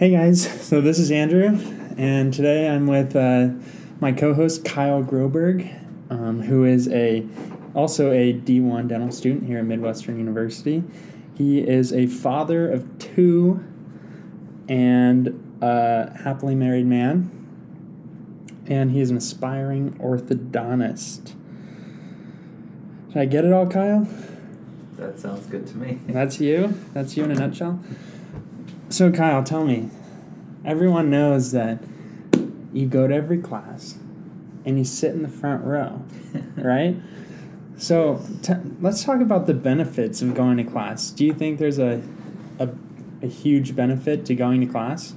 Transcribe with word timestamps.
Hey 0.00 0.12
guys, 0.12 0.48
so 0.66 0.80
this 0.80 0.98
is 0.98 1.10
Andrew, 1.10 1.60
and 1.98 2.32
today 2.32 2.70
I'm 2.70 2.86
with 2.86 3.14
uh, 3.14 3.50
my 4.00 4.12
co-host 4.12 4.64
Kyle 4.64 5.04
Groberg, 5.04 5.78
um, 6.08 6.40
who 6.40 6.64
is 6.64 6.88
a 6.88 7.26
also 7.74 8.10
a 8.10 8.32
D1 8.32 8.88
dental 8.88 9.12
student 9.12 9.44
here 9.44 9.58
at 9.58 9.66
Midwestern 9.66 10.16
University. 10.16 10.84
He 11.36 11.58
is 11.58 11.92
a 11.92 12.06
father 12.06 12.72
of 12.72 12.98
two 12.98 13.62
and 14.70 15.58
a 15.60 16.18
happily 16.20 16.54
married 16.54 16.86
man, 16.86 17.30
and 18.66 18.92
he 18.92 19.00
is 19.02 19.10
an 19.10 19.18
aspiring 19.18 19.92
orthodontist. 19.98 21.34
Did 23.08 23.18
I 23.18 23.26
get 23.26 23.44
it 23.44 23.52
all, 23.52 23.66
Kyle? 23.66 24.08
That 24.96 25.18
sounds 25.18 25.44
good 25.44 25.66
to 25.66 25.76
me. 25.76 25.98
That's 26.08 26.40
you. 26.40 26.72
That's 26.94 27.18
you 27.18 27.24
in 27.24 27.32
a 27.32 27.34
nutshell. 27.34 27.80
So, 28.90 29.12
Kyle, 29.12 29.44
tell 29.44 29.64
me. 29.64 29.88
Everyone 30.64 31.08
knows 31.08 31.52
that 31.52 31.82
you 32.72 32.86
go 32.86 33.06
to 33.06 33.14
every 33.14 33.38
class 33.38 33.98
and 34.66 34.78
you 34.78 34.84
sit 34.84 35.12
in 35.12 35.22
the 35.22 35.28
front 35.28 35.64
row, 35.64 36.04
right? 36.56 36.96
So, 37.78 38.22
t- 38.42 38.52
let's 38.80 39.02
talk 39.02 39.22
about 39.22 39.46
the 39.46 39.54
benefits 39.54 40.20
of 40.20 40.34
going 40.34 40.58
to 40.58 40.64
class. 40.64 41.10
Do 41.10 41.24
you 41.24 41.32
think 41.32 41.58
there's 41.58 41.78
a, 41.78 42.02
a, 42.58 42.68
a 43.22 43.26
huge 43.26 43.74
benefit 43.74 44.26
to 44.26 44.34
going 44.34 44.60
to 44.60 44.66
class? 44.66 45.14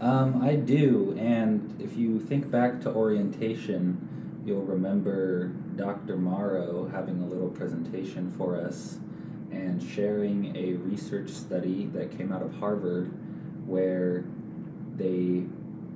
Um, 0.00 0.40
I 0.40 0.54
do, 0.54 1.16
and 1.18 1.74
if 1.82 1.96
you 1.96 2.20
think 2.20 2.48
back 2.48 2.80
to 2.82 2.94
orientation, 2.94 4.40
you'll 4.46 4.62
remember 4.62 5.48
Dr. 5.74 6.16
Morrow 6.16 6.88
having 6.88 7.20
a 7.20 7.26
little 7.26 7.48
presentation 7.48 8.30
for 8.38 8.56
us 8.56 8.98
and 9.50 9.82
sharing 9.82 10.56
a 10.56 10.74
research 10.74 11.30
study 11.30 11.86
that 11.86 12.16
came 12.16 12.32
out 12.32 12.42
of 12.42 12.54
Harvard 12.54 13.12
where 13.68 14.24
they 14.96 15.44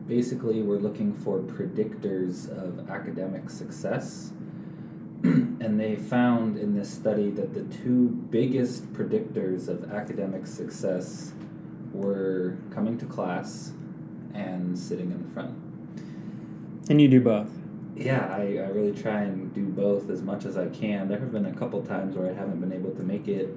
basically 0.06 0.62
were 0.62 0.78
looking 0.78 1.15
for 1.15 1.41
predictors 1.41 2.48
of 2.48 2.91
academic 2.91 3.51
success. 3.51 4.33
and 5.23 5.79
they 5.79 5.97
found 5.97 6.59
in 6.59 6.75
this 6.75 6.92
study 6.92 7.31
that 7.31 7.55
the 7.55 7.62
two 7.62 8.09
biggest 8.09 8.92
predictors 8.92 9.69
of 9.69 9.91
academic 9.92 10.47
success 10.47 11.33
were 11.92 12.56
coming 12.70 12.98
to 12.98 13.06
class 13.06 13.73
and 14.34 14.79
sitting 14.79 15.12
in 15.12 15.23
the 15.23 15.31
front. 15.31 15.55
And 16.91 17.01
you 17.01 17.09
do 17.09 17.20
both. 17.20 17.51
Yeah, 17.95 18.27
I, 18.31 18.41
I 18.41 18.69
really 18.70 18.98
try 19.01 19.23
and 19.23 19.55
do 19.55 19.67
both 19.67 20.11
as 20.11 20.23
much 20.23 20.45
as 20.45 20.57
I 20.57 20.69
can. 20.69 21.09
There 21.09 21.20
have 21.20 21.31
been 21.31 21.47
a 21.47 21.55
couple 21.55 21.83
times 21.83 22.17
where 22.17 22.29
I 22.29 22.34
haven't 22.34 22.61
been 22.61 22.73
able 22.73 22.91
to 22.92 23.03
make 23.03 23.29
it, 23.29 23.55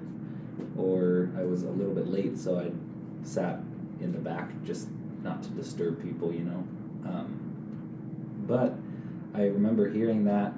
or 0.77 1.31
I 1.37 1.43
was 1.43 1.63
a 1.63 1.69
little 1.69 1.93
bit 1.93 2.07
late, 2.07 2.37
so 2.37 2.59
I 2.59 2.71
sat 3.25 3.59
in 3.99 4.11
the 4.11 4.19
back 4.19 4.51
just 4.63 4.89
not 5.23 5.43
to 5.43 5.49
disturb 5.49 6.01
people, 6.01 6.33
you 6.33 6.43
know. 6.43 6.67
Um, 7.09 7.45
but 8.47 8.75
I 9.33 9.47
remember 9.47 9.89
hearing 9.89 10.25
that 10.25 10.53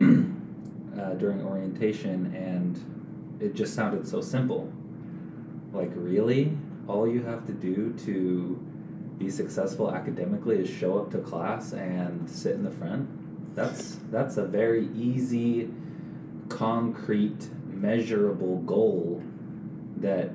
uh, 1.00 1.14
during 1.14 1.44
orientation, 1.44 2.34
and 2.34 3.36
it 3.40 3.54
just 3.54 3.74
sounded 3.74 4.06
so 4.06 4.20
simple. 4.20 4.72
Like, 5.72 5.90
really? 5.94 6.56
All 6.88 7.08
you 7.08 7.22
have 7.24 7.46
to 7.46 7.52
do 7.52 7.92
to 8.04 8.64
be 9.18 9.30
successful 9.30 9.92
academically 9.94 10.58
is 10.58 10.70
show 10.70 10.98
up 10.98 11.10
to 11.10 11.18
class 11.18 11.72
and 11.72 12.28
sit 12.30 12.54
in 12.54 12.62
the 12.62 12.70
front. 12.70 13.54
That's 13.56 13.98
that's 14.10 14.36
a 14.36 14.44
very 14.44 14.88
easy, 14.94 15.70
concrete, 16.48 17.48
measurable 17.66 18.58
goal 18.58 19.22
that 19.96 20.30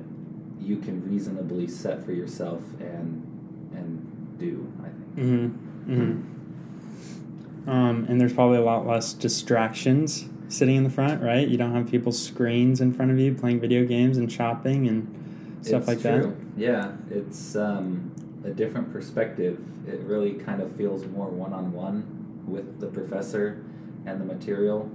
you 0.61 0.77
can 0.77 1.03
reasonably 1.09 1.67
set 1.67 2.03
for 2.03 2.11
yourself 2.11 2.61
and 2.79 3.27
and 3.73 4.37
do. 4.37 4.71
I 4.79 4.89
think. 4.89 5.15
Mm-hmm. 5.15 5.93
Mm-hmm. 5.93 7.69
Um, 7.69 8.05
and 8.09 8.19
there's 8.19 8.33
probably 8.33 8.57
a 8.57 8.63
lot 8.63 8.87
less 8.87 9.13
distractions 9.13 10.25
sitting 10.47 10.75
in 10.75 10.83
the 10.83 10.89
front, 10.89 11.21
right? 11.21 11.47
You 11.47 11.57
don't 11.57 11.73
have 11.73 11.89
people's 11.89 12.21
screens 12.21 12.81
in 12.81 12.93
front 12.93 13.11
of 13.11 13.19
you 13.19 13.33
playing 13.33 13.59
video 13.59 13.85
games 13.85 14.17
and 14.17 14.31
shopping 14.31 14.87
and 14.87 15.57
stuff 15.61 15.87
It's 15.87 16.03
like 16.03 16.21
true. 16.21 16.35
Yeah, 16.57 16.93
it's 17.09 17.55
um, 17.55 18.11
a 18.43 18.49
different 18.49 18.91
perspective. 18.91 19.59
It 19.87 20.01
really 20.01 20.33
kind 20.33 20.61
of 20.61 20.75
feels 20.75 21.05
more 21.05 21.27
one 21.27 21.53
on 21.53 21.71
one 21.71 22.43
with 22.45 22.79
the 22.79 22.87
professor 22.87 23.63
and 24.05 24.19
the 24.19 24.25
material. 24.25 24.89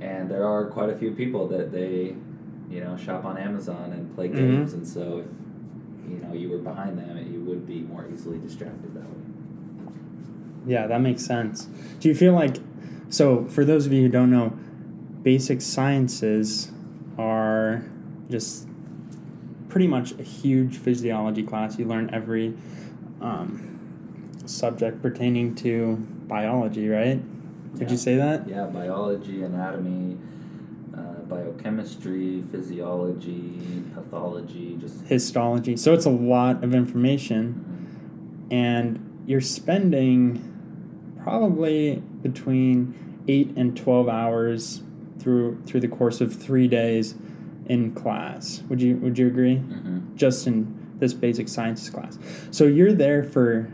And 0.00 0.30
there 0.30 0.46
are 0.46 0.66
quite 0.66 0.88
a 0.88 0.96
few 0.96 1.12
people 1.12 1.46
that 1.48 1.72
they, 1.72 2.14
you 2.70 2.80
know, 2.80 2.96
shop 2.96 3.24
on 3.24 3.36
Amazon 3.36 3.92
and 3.92 4.14
play 4.14 4.28
Mhm. 4.28 4.36
games, 4.36 4.72
and 4.74 4.86
so 4.86 5.18
if 5.24 6.10
you 6.10 6.18
know 6.26 6.32
you 6.32 6.48
were 6.50 6.58
behind 6.58 6.96
them, 6.98 7.18
you 7.32 7.40
would 7.40 7.66
be 7.66 7.80
more 7.82 8.04
easily 8.12 8.38
distracted 8.38 8.94
that 8.94 9.02
way. 9.02 9.92
Yeah, 10.66 10.86
that 10.86 11.00
makes 11.00 11.24
sense. 11.24 11.68
Do 12.00 12.08
you 12.08 12.14
feel 12.14 12.32
like, 12.34 12.56
so 13.08 13.44
for 13.46 13.64
those 13.64 13.86
of 13.86 13.92
you 13.92 14.02
who 14.02 14.08
don't 14.08 14.30
know, 14.30 14.52
basic 15.22 15.60
sciences 15.60 16.70
are 17.18 17.82
just 18.30 18.66
pretty 19.68 19.86
much 19.86 20.12
a 20.18 20.22
huge 20.22 20.76
physiology 20.78 21.42
class. 21.42 21.78
You 21.78 21.86
learn 21.86 22.10
every 22.12 22.54
um, 23.20 23.78
subject 24.46 25.00
pertaining 25.02 25.54
to 25.56 25.96
biology, 26.26 26.88
right? 26.88 27.20
Did 27.74 27.82
Yeah. 27.82 27.90
you 27.90 27.96
say 27.96 28.16
that? 28.16 28.48
Yeah, 28.48 28.66
biology, 28.66 29.42
anatomy, 29.42 30.16
biochemistry, 31.30 32.42
physiology, 32.50 33.82
pathology, 33.94 34.76
just 34.80 35.06
Histology. 35.06 35.76
So 35.76 35.94
it's 35.94 36.04
a 36.06 36.10
lot 36.10 36.62
of 36.64 36.74
information. 36.74 37.64
Mhm. 37.66 38.52
and 38.52 38.98
you're 39.26 39.40
spending 39.40 40.40
probably 41.22 42.02
between 42.22 42.94
8 43.28 43.52
and 43.56 43.76
12 43.76 44.08
hours 44.08 44.82
through 45.20 45.58
through 45.66 45.78
the 45.80 45.86
course 45.88 46.20
of 46.20 46.34
3 46.34 46.66
days 46.66 47.14
in 47.66 47.92
class 47.92 48.64
would 48.68 48.82
you 48.82 48.96
would 48.96 49.16
you 49.18 49.28
agree 49.28 49.56
Mhm. 49.58 50.00
just 50.16 50.48
in 50.48 50.66
this 50.98 51.14
basic 51.14 51.46
sciences 51.48 51.90
class 51.90 52.18
so 52.50 52.64
you're 52.66 52.92
there 52.92 53.22
for 53.22 53.68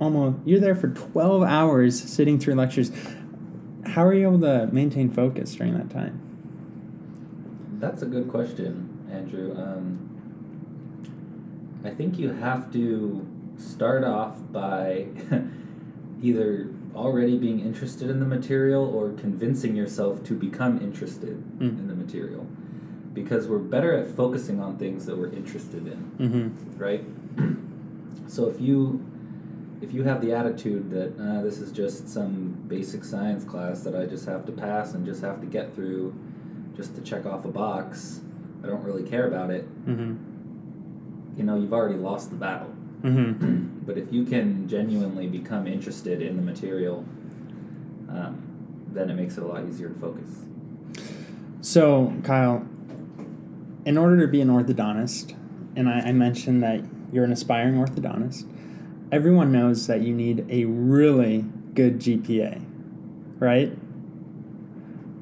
almost 0.00 0.36
you're 0.44 0.60
there 0.60 0.74
for 0.76 0.88
12 0.88 1.42
hours 1.42 1.98
sitting 2.00 2.38
through 2.38 2.54
lectures 2.54 2.92
how 3.94 4.04
are 4.04 4.14
you 4.14 4.26
able 4.26 4.40
to 4.40 4.66
maintain 4.72 5.08
focus 5.10 5.54
during 5.54 5.74
that 5.78 5.88
time 5.90 6.20
That's 7.80 8.02
a 8.02 8.06
good 8.06 8.28
question, 8.28 9.06
Andrew. 9.10 9.54
Um, 9.56 9.84
I 11.84 11.90
think 11.90 12.18
you 12.18 12.32
have 12.32 12.72
to 12.72 13.26
start 13.58 14.04
off 14.04 14.38
by 14.50 15.06
either 16.22 16.70
already 16.94 17.36
being 17.36 17.60
interested 17.60 18.08
in 18.08 18.20
the 18.20 18.26
material 18.26 18.84
or 18.84 19.12
convincing 19.12 19.76
yourself 19.76 20.22
to 20.24 20.34
become 20.34 20.80
interested 20.80 21.36
Mm. 21.58 21.78
in 21.80 21.86
the 21.88 21.94
material. 21.94 22.46
Because 23.12 23.46
we're 23.48 23.58
better 23.76 23.92
at 23.92 24.06
focusing 24.08 24.60
on 24.60 24.76
things 24.78 25.04
that 25.06 25.16
we're 25.18 25.32
interested 25.32 25.86
in, 25.86 26.00
mm-hmm. 26.18 26.78
right? 26.78 27.04
so 28.34 28.48
if 28.48 28.60
you 28.60 29.04
if 29.80 29.92
you 29.92 30.02
have 30.04 30.20
the 30.20 30.32
attitude 30.32 30.90
that 30.90 31.18
uh, 31.20 31.42
this 31.42 31.58
is 31.58 31.72
just 31.72 32.08
some 32.08 32.64
basic 32.68 33.04
science 33.04 33.44
class 33.44 33.80
that 33.80 33.94
I 33.94 34.06
just 34.06 34.26
have 34.26 34.46
to 34.46 34.52
pass 34.52 34.94
and 34.94 35.04
just 35.04 35.22
have 35.22 35.40
to 35.40 35.46
get 35.46 35.74
through 35.74 36.14
just 36.76 36.94
to 36.96 37.00
check 37.02 37.26
off 37.26 37.44
a 37.44 37.48
box, 37.48 38.20
I 38.62 38.66
don't 38.66 38.82
really 38.82 39.08
care 39.08 39.26
about 39.28 39.50
it, 39.50 39.68
Mm-hmm. 39.86 41.38
you 41.38 41.44
know, 41.44 41.56
you've 41.56 41.72
already 41.72 41.98
lost 41.98 42.30
the 42.30 42.36
battle. 42.36 42.74
Mm-hmm. 43.02 43.80
but 43.86 43.98
if 43.98 44.12
you 44.12 44.24
can 44.24 44.66
genuinely 44.68 45.26
become 45.26 45.66
interested 45.66 46.22
in 46.22 46.36
the 46.36 46.42
material, 46.42 47.04
um, 48.08 48.42
then 48.92 49.10
it 49.10 49.14
makes 49.14 49.36
it 49.36 49.42
a 49.42 49.46
lot 49.46 49.64
easier 49.66 49.88
to 49.88 49.98
focus. 50.00 50.30
So, 51.60 52.14
Kyle, 52.24 52.66
in 53.84 53.98
order 53.98 54.20
to 54.20 54.28
be 54.28 54.40
an 54.40 54.48
orthodontist, 54.48 55.34
and 55.76 55.88
I, 55.88 56.00
I 56.00 56.12
mentioned 56.12 56.62
that 56.62 56.84
you're 57.12 57.24
an 57.24 57.32
aspiring 57.32 57.74
orthodontist, 57.74 58.46
everyone 59.14 59.52
knows 59.52 59.86
that 59.86 60.00
you 60.02 60.12
need 60.12 60.44
a 60.50 60.64
really 60.64 61.44
good 61.72 62.00
GPA, 62.00 62.60
right? 63.38 63.72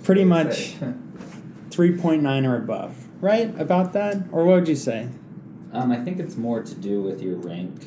Pretty 0.03 0.25
much 0.25 0.75
3.9 1.69 2.47
or 2.49 2.57
above, 2.57 3.07
right? 3.21 3.55
About 3.61 3.93
that? 3.93 4.17
Or 4.33 4.47
what 4.47 4.61
would 4.61 4.69
you 4.69 4.77
say? 4.77 5.09
Um, 5.75 5.93
I 5.93 5.97
think 6.03 6.19
it's 6.19 6.37
more 6.37 6.63
to 6.63 6.75
do 6.75 7.03
with 7.03 7.21
your 7.23 7.37
rank 7.37 7.83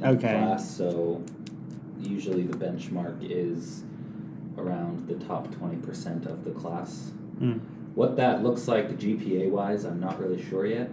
in 0.00 0.06
Okay. 0.06 0.32
class. 0.32 0.74
So 0.76 1.22
usually 2.00 2.42
the 2.44 2.56
benchmark 2.56 3.18
is 3.20 3.82
around 4.56 5.08
the 5.08 5.14
top 5.26 5.52
twenty 5.54 5.76
percent 5.76 6.24
of 6.26 6.44
the 6.44 6.50
class. 6.52 7.10
Mm. 7.38 7.60
What 7.94 8.16
that 8.16 8.42
looks 8.42 8.66
like 8.66 8.98
GPA 8.98 9.50
wise, 9.50 9.84
I'm 9.84 10.00
not 10.00 10.18
really 10.18 10.42
sure 10.42 10.64
yet. 10.64 10.90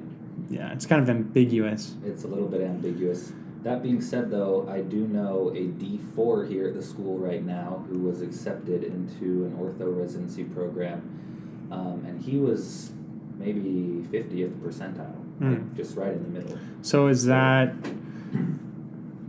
Yeah, 0.50 0.72
it's 0.74 0.86
kind 0.86 1.02
of 1.02 1.10
ambiguous. 1.10 1.96
It's 2.06 2.24
a 2.25 2.28
little 2.28 2.48
bit 2.48 2.62
ambiguous. 2.62 3.31
That 3.68 3.84
being 3.84 4.00
said, 4.00 4.31
though, 4.31 4.66
I 4.72 4.80
do 4.80 5.10
know 5.10 5.50
a 5.50 5.68
D4 5.68 6.50
here 6.50 6.69
at 6.69 6.74
the 6.74 6.81
school 6.81 7.18
right 7.18 7.44
now 7.44 7.86
who 7.90 8.00
was 8.00 8.22
accepted 8.22 8.81
into 8.81 9.44
an 9.44 9.58
ortho 9.60 9.94
residency 9.94 10.46
program, 10.46 11.68
um, 11.69 12.06
and 12.08 12.22
he 12.22 12.38
was 12.38 12.92
maybe 13.38 14.08
50th 14.10 14.54
percentile. 14.62 15.22
Mm. 15.42 15.52
like 15.52 15.75
just 15.75 15.98
right 15.98 16.14
in 16.14 16.24
the 16.24 16.40
middle. 16.40 16.58
So 16.81 17.08
is 17.08 17.25
that 17.25 17.74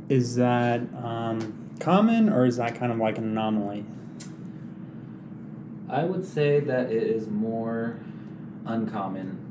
is 0.09 0.37
that 0.37 0.83
um, 1.03 1.71
common 1.81 2.29
or 2.29 2.47
is 2.47 2.59
that 2.59 2.77
kind 2.77 2.93
of 2.93 2.99
like 2.99 3.19
an 3.19 3.25
anomaly? 3.25 3.85
I 5.91 6.05
would 6.05 6.25
say 6.25 6.61
that 6.61 6.93
it 6.93 7.03
is 7.03 7.27
more 7.27 7.99
uncommon, 8.65 9.48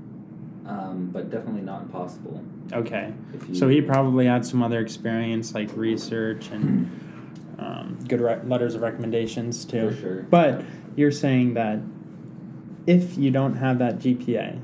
um, 0.68 1.10
but 1.12 1.30
definitely 1.30 1.62
not 1.62 1.84
impossible. 1.84 2.44
Okay. 2.74 3.14
You, 3.48 3.56
So 3.56 3.68
he 3.68 3.82
probably 3.82 4.26
had 4.26 4.46
some 4.46 4.62
other 4.62 4.80
experience 4.80 5.54
like 5.54 5.70
research 5.76 6.50
and 6.50 7.56
um, 7.60 7.98
good 8.08 8.22
re- 8.22 8.40
letters 8.44 8.76
of 8.76 8.82
recommendations 8.82 9.66
too. 9.66 9.92
for 9.92 9.96
sure. 9.96 10.22
But 10.24 10.64
you're 10.96 11.12
saying 11.12 11.54
that 11.56 11.80
if 12.86 13.18
you 13.18 13.32
don't 13.32 13.56
have 13.56 13.80
that 13.80 14.00
GPA, 14.00 14.60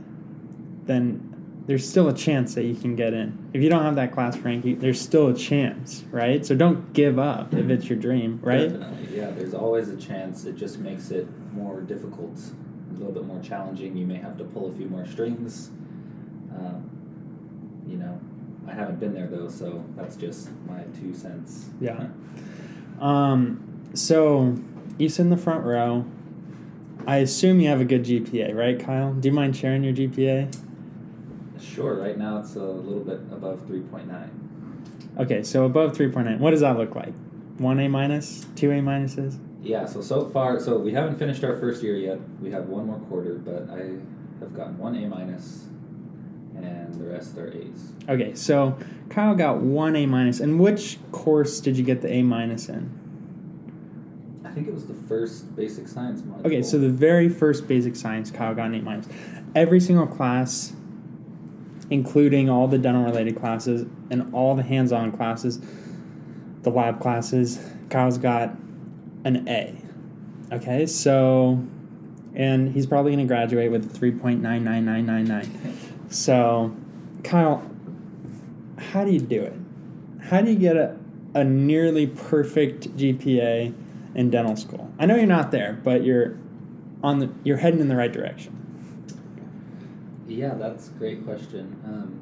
then 0.86 1.30
there's 1.66 1.88
still 1.88 2.10
a 2.10 2.14
chance 2.14 2.56
that 2.56 2.64
you 2.64 2.76
can 2.76 2.96
get 2.96 3.14
in. 3.14 3.50
If 3.54 3.62
you 3.62 3.70
don't 3.70 3.84
have 3.84 3.96
that 3.96 4.12
class 4.12 4.38
rank, 4.38 4.66
you, 4.66 4.76
there's 4.76 5.00
still 5.00 5.30
a 5.30 5.34
chance, 5.34 6.04
right? 6.12 6.46
So 6.46 6.56
don't 6.56 6.92
give 6.92 7.18
up 7.18 7.54
if 7.54 7.70
it's 7.70 7.88
your 7.88 7.98
dream, 7.98 8.40
right? 8.44 8.70
Definitely, 8.70 9.18
yeah. 9.18 9.32
There's 9.32 9.54
always 9.54 9.88
a 9.90 9.96
chance. 9.96 10.44
It 10.44 10.58
just 10.58 10.80
makes 10.80 11.12
it 11.12 11.28
more 11.54 11.80
difficult, 11.80 12.38
a 12.92 12.94
little 12.98 13.14
bit 13.14 13.26
more 13.26 13.42
challenging. 13.42 13.96
You 13.96 14.06
may 14.06 14.18
have 14.18 14.38
to 14.40 14.44
pull 14.44 14.70
a 14.70 14.74
few 14.74 14.88
more 14.88 15.06
strings. 15.08 15.72
Um, 16.56 17.84
you 17.88 17.98
know, 17.98 18.20
I 18.68 18.74
haven't 18.74 19.00
been 19.00 19.14
there 19.14 19.28
though, 19.28 19.50
so 19.50 19.84
that's 19.96 20.16
just 20.16 20.50
my 20.68 20.84
two 21.00 21.14
cents. 21.14 21.70
Yeah. 21.80 22.08
Um, 23.00 23.82
so 23.94 24.56
you 24.98 25.10
sit 25.10 25.24
in 25.24 25.30
the 25.30 25.38
front 25.38 25.64
row. 25.66 26.06
I 27.06 27.18
assume 27.18 27.60
you 27.60 27.68
have 27.70 27.82
a 27.82 27.86
good 27.86 28.06
GPA, 28.06 28.56
right, 28.56 28.80
Kyle? 28.80 29.14
Do 29.14 29.28
you 29.28 29.34
mind 29.34 29.58
sharing 29.58 29.84
your 29.84 29.94
GPA? 29.94 30.58
Sure. 31.60 31.96
Right 31.96 32.18
now 32.18 32.40
it's 32.40 32.56
a 32.56 32.64
little 32.64 33.04
bit 33.04 33.20
above 33.32 33.66
three 33.68 33.82
point 33.82 34.08
nine. 34.08 34.44
Okay, 35.18 35.44
so 35.44 35.66
above 35.66 35.96
3.9. 35.96 36.40
What 36.40 36.52
does 36.52 36.62
that 36.62 36.78
look 36.78 36.96
like? 36.96 37.14
1A 37.60 37.88
2A 38.56 38.82
minuses? 38.82 39.38
Yeah. 39.62 39.86
So 39.86 40.02
so 40.02 40.28
far, 40.30 40.60
so 40.60 40.78
we 40.78 40.92
haven't 40.92 41.18
finished 41.20 41.44
our 41.44 41.58
first 41.60 41.84
year 41.84 41.96
yet. 41.96 42.18
We 42.42 42.50
have 42.52 42.68
one 42.68 42.88
more 42.88 43.00
quarter, 43.00 43.36
but 43.36 43.70
I 43.70 43.98
have 44.40 44.56
gotten 44.56 44.78
one 44.80 44.96
A 44.96 45.08
minus, 45.08 45.66
and 46.56 46.94
the 46.94 47.06
rest 47.06 47.38
are 47.38 47.52
A's. 47.52 47.92
Okay, 48.10 48.36
so 48.36 48.78
Kyle 49.10 49.36
got 49.36 49.58
1A 49.58 50.08
minus. 50.08 50.40
And 50.40 50.60
which 50.60 50.98
course 51.12 51.60
did 51.60 51.78
you 51.78 51.84
get 51.84 52.02
the 52.02 52.12
A 52.12 52.22
minus 52.22 52.70
in? 52.70 53.00
I 54.46 54.50
think 54.52 54.68
it 54.68 54.74
was 54.74 54.86
the 54.86 54.94
first 54.94 55.56
basic 55.56 55.88
science 55.88 56.22
module. 56.22 56.46
Okay, 56.46 56.62
so 56.62 56.78
the 56.78 56.90
very 56.90 57.30
first 57.30 57.68
basic 57.68 57.96
science, 57.96 58.30
Kyle 58.30 58.54
got 58.54 58.68
an 58.68 58.76
A 58.76 58.82
minus. 58.82 59.08
Every 59.56 59.80
single 59.80 60.08
class, 60.08 60.74
including 61.90 62.50
all 62.50 62.68
the 62.68 62.78
dental 62.78 63.04
related 63.04 63.36
classes 63.36 63.86
and 64.10 64.34
all 64.34 64.56
the 64.56 64.64
hands 64.64 64.92
on 64.92 65.12
classes, 65.12 65.60
the 66.62 66.70
lab 66.70 67.00
classes, 67.00 67.60
Kyle's 67.90 68.18
got 68.18 68.56
an 69.26 69.48
A. 69.48 69.76
Okay, 70.52 70.86
so, 70.86 71.64
and 72.36 72.74
he's 72.74 72.86
probably 72.86 73.12
going 73.12 73.26
to 73.26 73.28
graduate 73.28 73.72
with 73.72 73.96
a 73.96 74.00
3.99999. 74.00 75.73
So, 76.14 76.76
Kyle, 77.24 77.68
how 78.78 79.04
do 79.04 79.12
you 79.12 79.20
do 79.20 79.42
it? 79.42 79.54
How 80.22 80.42
do 80.42 80.52
you 80.52 80.60
get 80.60 80.78
a, 80.78 80.96
a 81.34 81.44
nearly 81.44 82.06
perfect 82.06 82.96
GPA 82.96 83.74
in 84.14 84.30
dental 84.30 84.56
school? 84.56 84.94
I 85.00 85.08
know 85.08 85.16
you're 85.16 85.26
not 85.26 85.50
there, 85.50 85.74
but 85.84 86.04
you're 86.04 86.38
on 87.02 87.18
the 87.18 87.32
you're 87.44 87.58
heading 87.58 87.80
in 87.80 87.88
the 87.88 87.96
right 87.96 88.12
direction. 88.12 88.60
Yeah, 90.28 90.54
that's 90.54 90.90
a 90.90 90.92
great 90.92 91.26
question. 91.26 91.82
Um, 91.84 92.20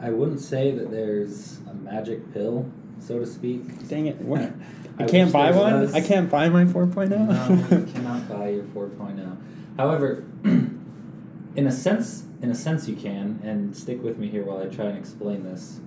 I 0.00 0.08
wouldn't 0.08 0.40
say 0.40 0.70
that 0.70 0.90
there's 0.90 1.58
a 1.68 1.74
magic 1.74 2.32
pill, 2.32 2.70
so 2.98 3.18
to 3.18 3.26
speak. 3.26 3.86
Dang 3.88 4.06
it! 4.06 4.16
What? 4.22 4.40
I, 4.98 5.04
I 5.04 5.06
can't 5.06 5.30
buy 5.30 5.50
one. 5.50 5.80
was. 5.80 5.94
I 5.94 6.00
can't 6.00 6.30
buy 6.30 6.48
my 6.48 6.64
4.0. 6.64 7.10
No, 7.10 7.78
you 7.78 7.86
cannot 7.92 8.26
buy 8.26 8.48
your 8.48 8.64
4.0. 8.64 9.36
However, 9.78 10.24
in 10.44 11.66
a 11.66 11.70
sense, 11.72 12.24
in 12.42 12.50
a 12.50 12.54
sense, 12.54 12.88
you 12.88 12.96
can. 12.96 13.40
And 13.42 13.74
stick 13.76 14.02
with 14.02 14.18
me 14.18 14.28
here 14.28 14.44
while 14.44 14.60
I 14.60 14.66
try 14.66 14.86
and 14.86 14.98
explain 14.98 15.44
this, 15.44 15.80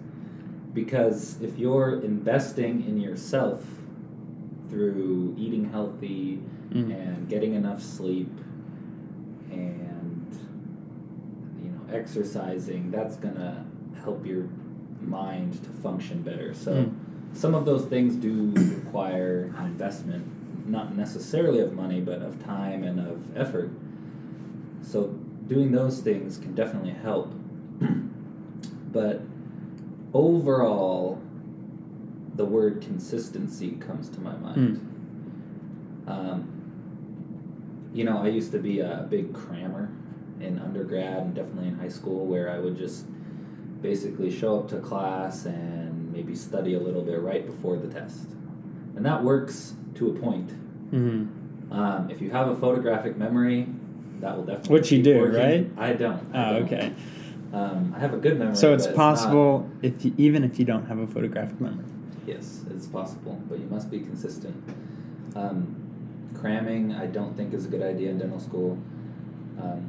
because 0.74 1.40
if 1.42 1.60
you're 1.60 2.00
investing 2.02 2.88
in 2.88 3.00
yourself 3.00 3.66
through 4.70 5.36
eating 5.38 5.70
healthy 5.72 6.40
Mm. 6.72 6.90
and 6.96 7.28
getting 7.28 7.54
enough 7.54 7.84
sleep 7.84 8.32
and 9.52 10.26
you 11.62 11.70
know 11.70 11.82
exercising, 11.94 12.92
that's 12.92 13.18
gonna 13.18 13.66
help 14.04 14.26
your 14.26 14.48
mind 15.02 15.62
to 15.64 15.70
function 15.70 16.22
better. 16.22 16.54
So. 16.54 16.72
Mm. 16.74 16.94
Some 17.34 17.56
of 17.56 17.64
those 17.64 17.86
things 17.86 18.16
do 18.18 18.52
require 18.56 19.54
an 19.58 19.66
investment, 19.68 20.26
not 20.72 20.96
necessarily 20.96 21.60
of 21.60 21.74
money, 21.74 22.02
but 22.02 22.22
of 22.22 22.44
time 22.44 22.84
and 22.84 23.00
of 23.00 23.38
effort. 23.38 23.72
So, 24.84 25.08
doing 25.48 25.72
those 25.72 26.00
things 26.00 26.38
can 26.38 26.56
definitely 26.56 26.92
help. 26.92 27.34
but 28.92 29.22
overall, 30.14 31.22
the 32.36 32.46
word 32.46 32.82
consistency 32.82 33.72
comes 33.72 34.10
to 34.10 34.22
my 34.22 34.36
mind. 34.36 34.88
Um, 36.08 37.90
you 37.94 38.04
know, 38.04 38.20
I 38.20 38.28
used 38.28 38.52
to 38.54 38.60
be 38.60 38.80
a 38.80 39.06
big 39.10 39.34
crammer 39.34 39.92
in 40.40 40.58
undergrad 40.60 41.18
and 41.18 41.36
definitely 41.36 41.68
in 41.68 41.78
high 41.78 41.90
school 41.90 42.26
where 42.26 42.50
I 42.50 42.60
would 42.60 42.78
just 42.78 43.06
basically 43.82 44.32
show 44.32 44.60
up 44.60 44.70
to 44.70 44.80
class 44.80 45.46
and 45.46 46.12
maybe 46.12 46.36
study 46.36 46.74
a 46.74 46.80
little 46.80 47.02
bit 47.02 47.20
right 47.20 47.46
before 47.46 47.78
the 47.78 47.88
test. 47.88 48.30
And 48.96 49.06
that 49.06 49.24
works 49.24 49.74
to 49.96 50.10
a 50.10 50.14
point. 50.20 50.52
Hmm 50.92 51.26
Um, 51.72 52.10
if 52.12 52.22
you 52.22 52.30
have 52.32 52.50
a 52.50 52.56
photographic 52.56 53.18
memory, 53.18 53.68
that 54.20 54.36
will 54.36 54.44
definitely. 54.44 54.74
Which 54.74 54.92
you 54.92 55.02
do, 55.02 55.20
working. 55.20 55.40
right? 55.40 55.72
I 55.78 55.94
don't. 55.94 56.22
I 56.36 56.50
Oh, 56.50 56.54
don't. 56.60 56.64
okay. 56.64 56.94
Um, 57.54 57.94
I 57.96 58.00
have 58.00 58.14
a 58.14 58.18
good 58.18 58.38
memory. 58.40 58.56
So 58.56 58.74
it's 58.74 58.88
possible 58.88 59.70
if 59.82 60.06
you, 60.06 60.14
even 60.18 60.44
if 60.44 60.60
you 60.60 60.66
don't 60.66 60.86
have 60.88 61.00
a 61.00 61.08
photographic 61.08 61.60
memory. 61.60 61.86
Yes, 62.28 62.62
it's 62.74 62.88
possible, 62.88 63.42
but 63.50 63.60
you 63.60 63.66
must 63.66 63.90
be 63.90 64.00
consistent. 64.00 64.56
Um, 65.36 65.76
cramming, 66.40 66.94
I 66.94 67.08
don't 67.08 67.36
think 67.36 67.54
is 67.54 67.66
a 67.66 67.70
good 67.70 67.82
idea 67.82 68.10
in 68.12 68.20
dental 68.20 68.40
school. 68.40 68.78
Um, 69.62 69.82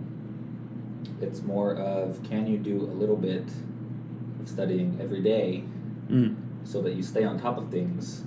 it's 1.21 1.43
more 1.43 1.75
of 1.77 2.23
can 2.25 2.47
you 2.47 2.59
do 2.59 2.81
a 2.81 2.95
little 3.01 3.17
bit 3.17 3.45
of 4.41 4.49
studying 4.49 4.99
every 5.01 5.21
day 5.23 5.65
Mm. 6.11 6.35
so 6.65 6.83
that 6.83 6.95
you 6.95 7.03
stay 7.03 7.25
on 7.25 7.39
top 7.41 7.57
of 7.59 7.71
things 7.71 8.25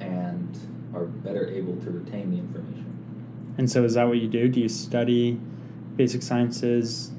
and 0.00 0.58
are 0.94 1.04
better 1.04 1.48
able 1.48 1.76
to 1.76 1.90
retain 1.90 2.30
the 2.30 2.38
information. 2.38 3.54
And 3.58 3.70
so 3.70 3.84
is 3.84 3.94
that 3.94 4.04
what 4.08 4.18
you 4.18 4.28
do? 4.28 4.48
Do 4.48 4.60
you 4.60 4.68
study 4.68 5.38
basic 5.96 6.22
sciences 6.22 7.10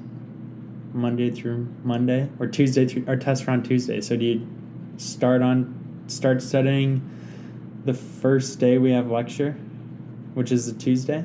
Monday 0.92 1.30
through 1.30 1.68
Monday 1.82 2.28
or 2.38 2.46
Tuesday 2.46 2.86
through 2.86 3.04
or 3.06 3.16
test 3.16 3.48
on 3.48 3.62
Tuesday? 3.62 4.00
So 4.00 4.16
do 4.16 4.24
you 4.24 4.46
start 4.96 5.42
on 5.42 6.04
start 6.06 6.42
studying 6.42 7.02
the 7.84 7.94
first 7.94 8.58
day 8.58 8.78
we 8.78 8.90
have 8.92 9.10
lecture, 9.10 9.52
which 10.34 10.50
is 10.52 10.68
a 10.68 10.74
Tuesday, 10.74 11.24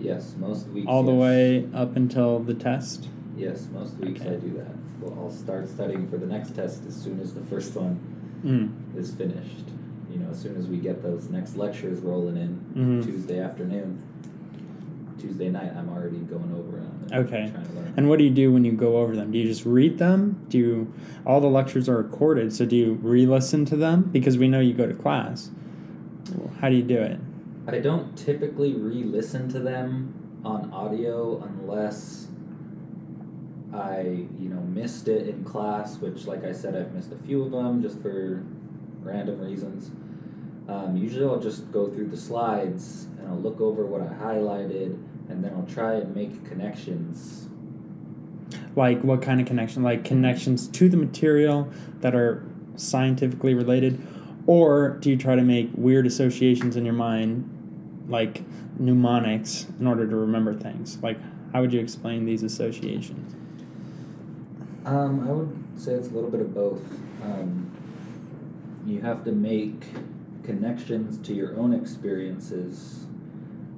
Yes, 0.00 0.34
most 0.38 0.68
weeks. 0.68 0.86
all 0.88 1.02
the 1.02 1.12
yes. 1.12 1.20
way 1.20 1.68
up 1.74 1.96
until 1.96 2.38
the 2.40 2.54
test? 2.54 3.08
Yes, 3.36 3.68
most 3.72 3.96
weeks 3.98 4.20
Okay. 4.20 4.30
I 4.34 4.36
do 4.36 4.50
that. 4.58 4.74
Well, 5.00 5.18
I'll 5.24 5.30
start 5.30 5.68
studying 5.68 6.08
for 6.08 6.16
the 6.16 6.26
next 6.26 6.54
test 6.54 6.84
as 6.86 6.94
soon 6.96 7.20
as 7.20 7.34
the 7.34 7.42
first 7.42 7.74
one 7.76 7.98
Mm. 8.44 8.98
is 8.98 9.12
finished. 9.14 9.70
You 10.10 10.18
know, 10.18 10.30
as 10.30 10.40
soon 10.40 10.56
as 10.56 10.66
we 10.66 10.76
get 10.78 11.02
those 11.02 11.28
next 11.28 11.56
lectures 11.56 11.98
rolling 12.00 12.36
in 12.36 12.60
Mhm. 12.74 13.04
Tuesday 13.04 13.40
afternoon, 13.40 13.98
Tuesday 15.18 15.48
night, 15.50 15.72
I'm 15.76 15.88
already 15.88 16.18
going 16.18 16.52
over 16.56 16.76
them. 16.76 16.90
And 17.10 17.26
Okay. 17.26 17.50
Trying 17.52 17.66
to 17.66 17.72
learn. 17.74 17.92
And 17.96 18.08
what 18.08 18.18
do 18.18 18.24
you 18.24 18.30
do 18.30 18.52
when 18.52 18.64
you 18.64 18.72
go 18.72 18.98
over 18.98 19.16
them? 19.16 19.30
Do 19.32 19.38
you 19.38 19.46
just 19.46 19.64
read 19.66 19.98
them? 19.98 20.36
Do 20.48 20.58
you, 20.58 20.92
all 21.24 21.40
the 21.40 21.48
lectures 21.48 21.88
are 21.88 21.96
recorded, 21.96 22.52
so 22.52 22.64
do 22.66 22.76
you 22.76 22.98
re-listen 23.02 23.64
to 23.66 23.76
them 23.76 24.10
because 24.12 24.36
we 24.38 24.48
know 24.48 24.60
you 24.60 24.74
go 24.74 24.86
to 24.86 24.94
class? 24.94 25.50
How 26.60 26.68
do 26.68 26.76
you 26.76 26.82
do 26.82 26.98
it? 26.98 27.18
I 27.66 27.78
don't 27.78 28.16
typically 28.16 28.74
re-listen 28.74 29.48
to 29.48 29.58
them 29.58 30.12
on 30.44 30.70
audio 30.72 31.42
unless 31.42 32.28
I, 33.72 34.26
you 34.40 34.48
know, 34.48 34.60
missed 34.60 35.08
it 35.08 35.28
in 35.28 35.42
class. 35.44 35.98
Which, 36.00 36.26
like 36.26 36.44
I 36.44 36.52
said, 36.52 36.76
I've 36.76 36.94
missed 36.94 37.12
a 37.12 37.16
few 37.26 37.42
of 37.42 37.50
them 37.50 37.82
just 37.82 38.00
for 38.00 38.42
random 39.06 39.40
reasons. 39.40 39.90
Um, 40.68 40.96
usually, 40.96 41.24
I'll 41.24 41.40
just 41.40 41.70
go 41.70 41.88
through 41.88 42.08
the 42.08 42.16
slides 42.16 43.06
and 43.18 43.28
I'll 43.28 43.38
look 43.38 43.60
over 43.60 43.86
what 43.86 44.00
I 44.00 44.06
highlighted, 44.06 44.98
and 45.28 45.42
then 45.44 45.52
I'll 45.54 45.66
try 45.72 45.94
and 45.94 46.14
make 46.14 46.44
connections. 46.44 47.48
Like 48.74 49.02
what 49.02 49.22
kind 49.22 49.40
of 49.40 49.46
connection? 49.46 49.82
Like 49.82 50.04
connections 50.04 50.68
to 50.68 50.88
the 50.88 50.96
material 50.96 51.68
that 52.00 52.14
are 52.14 52.44
scientifically 52.76 53.54
related, 53.54 54.04
or 54.46 54.98
do 55.00 55.10
you 55.10 55.16
try 55.16 55.34
to 55.34 55.42
make 55.42 55.70
weird 55.74 56.06
associations 56.06 56.76
in 56.76 56.84
your 56.84 56.94
mind, 56.94 57.48
like 58.08 58.42
mnemonics, 58.78 59.66
in 59.80 59.86
order 59.86 60.06
to 60.06 60.16
remember 60.16 60.52
things? 60.52 60.98
Like 61.02 61.18
How 61.52 61.62
would 61.62 61.72
you 61.72 61.80
explain 61.80 62.26
these 62.26 62.42
associations? 62.42 63.34
Um, 64.84 65.26
I 65.28 65.32
would 65.32 65.80
say 65.80 65.92
it's 65.92 66.08
a 66.08 66.10
little 66.10 66.30
bit 66.30 66.40
of 66.40 66.54
both. 66.54 66.80
Um, 67.22 67.75
you 68.86 69.00
have 69.00 69.24
to 69.24 69.32
make 69.32 69.84
connections 70.44 71.18
to 71.26 71.34
your 71.34 71.56
own 71.56 71.72
experiences, 71.72 73.06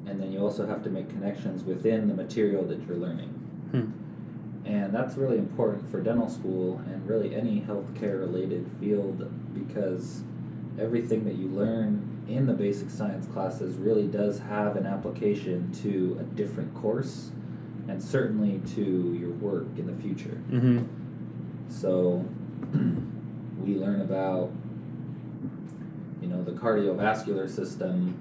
and 0.06 0.20
then 0.20 0.30
you 0.30 0.38
also 0.38 0.66
have 0.66 0.84
to 0.84 0.90
make 0.90 1.08
connections 1.08 1.64
within 1.64 2.08
the 2.08 2.14
material 2.14 2.62
that 2.64 2.86
you're 2.86 2.96
learning. 2.96 3.28
Hmm. 3.70 3.90
And 4.64 4.94
that's 4.94 5.16
really 5.16 5.38
important 5.38 5.90
for 5.90 6.00
dental 6.00 6.28
school 6.28 6.82
and 6.86 7.08
really 7.08 7.34
any 7.34 7.62
healthcare 7.62 8.20
related 8.20 8.70
field 8.78 9.30
because 9.54 10.22
everything 10.78 11.24
that 11.24 11.36
you 11.36 11.48
learn 11.48 12.24
in 12.28 12.46
the 12.46 12.52
basic 12.52 12.90
science 12.90 13.26
classes 13.32 13.76
really 13.76 14.06
does 14.06 14.40
have 14.40 14.76
an 14.76 14.84
application 14.84 15.72
to 15.72 16.18
a 16.20 16.22
different 16.22 16.74
course 16.74 17.30
and 17.88 18.02
certainly 18.02 18.60
to 18.74 19.16
your 19.18 19.30
work 19.30 19.66
in 19.78 19.86
the 19.86 20.02
future. 20.02 20.38
Mm-hmm. 20.50 20.84
So 21.70 22.26
we 23.64 23.74
learn 23.74 24.02
about 24.02 24.52
you 26.20 26.28
know 26.28 26.42
the 26.42 26.52
cardiovascular 26.52 27.48
system 27.48 28.18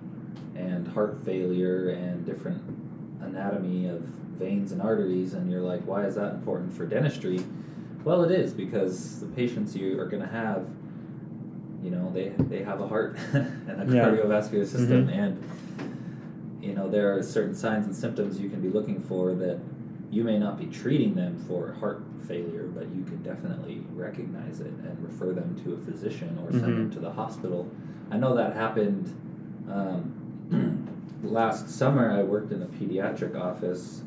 and 0.55 0.87
heart 0.89 1.17
failure 1.25 1.89
and 1.89 2.25
different 2.25 2.61
anatomy 3.21 3.87
of 3.87 4.01
veins 4.01 4.71
and 4.71 4.81
arteries 4.81 5.33
and 5.33 5.51
you're 5.51 5.61
like 5.61 5.81
why 5.83 6.03
is 6.05 6.15
that 6.15 6.33
important 6.33 6.73
for 6.73 6.85
dentistry 6.85 7.39
well 8.03 8.23
it 8.23 8.31
is 8.31 8.53
because 8.53 9.19
the 9.19 9.25
patients 9.27 9.75
you 9.75 9.99
are 9.99 10.05
going 10.05 10.21
to 10.21 10.29
have 10.29 10.67
you 11.83 11.89
know 11.91 12.11
they 12.13 12.29
they 12.49 12.63
have 12.63 12.81
a 12.81 12.87
heart 12.87 13.17
and 13.33 13.81
a 13.81 13.95
Yeah. 13.95 14.05
cardiovascular 14.05 14.65
system 14.65 15.07
Mhm. 15.07 15.17
and 15.17 15.43
you 16.61 16.73
know 16.73 16.87
there 16.89 17.15
are 17.15 17.23
certain 17.23 17.55
signs 17.55 17.85
and 17.87 17.95
symptoms 17.95 18.39
you 18.39 18.49
can 18.49 18.61
be 18.61 18.69
looking 18.69 18.99
for 19.01 19.33
that 19.35 19.59
you 20.11 20.23
may 20.23 20.37
not 20.39 20.57
be 20.57 20.65
treating 20.67 21.15
them 21.15 21.37
for 21.47 21.73
heart 21.73 22.01
failure 22.27 22.67
but 22.73 22.87
you 22.95 23.03
can 23.03 23.21
definitely 23.23 23.81
recognize 23.93 24.59
it 24.59 24.67
and 24.67 24.97
refer 25.01 25.31
them 25.33 25.55
to 25.63 25.73
a 25.73 25.77
physician 25.77 26.37
or 26.43 26.51
send 26.51 26.63
them 26.63 26.89
Mhm. 26.89 26.93
to 26.93 26.99
the 26.99 27.11
hospital 27.11 27.69
i 28.11 28.17
know 28.17 28.35
that 28.35 28.53
happened 28.53 29.13
um, 29.69 30.13
last 31.23 31.69
summer 31.69 32.11
i 32.11 32.23
worked 32.23 32.51
in 32.51 32.61
a 32.61 32.65
pediatric 32.67 33.35
office 33.39 34.01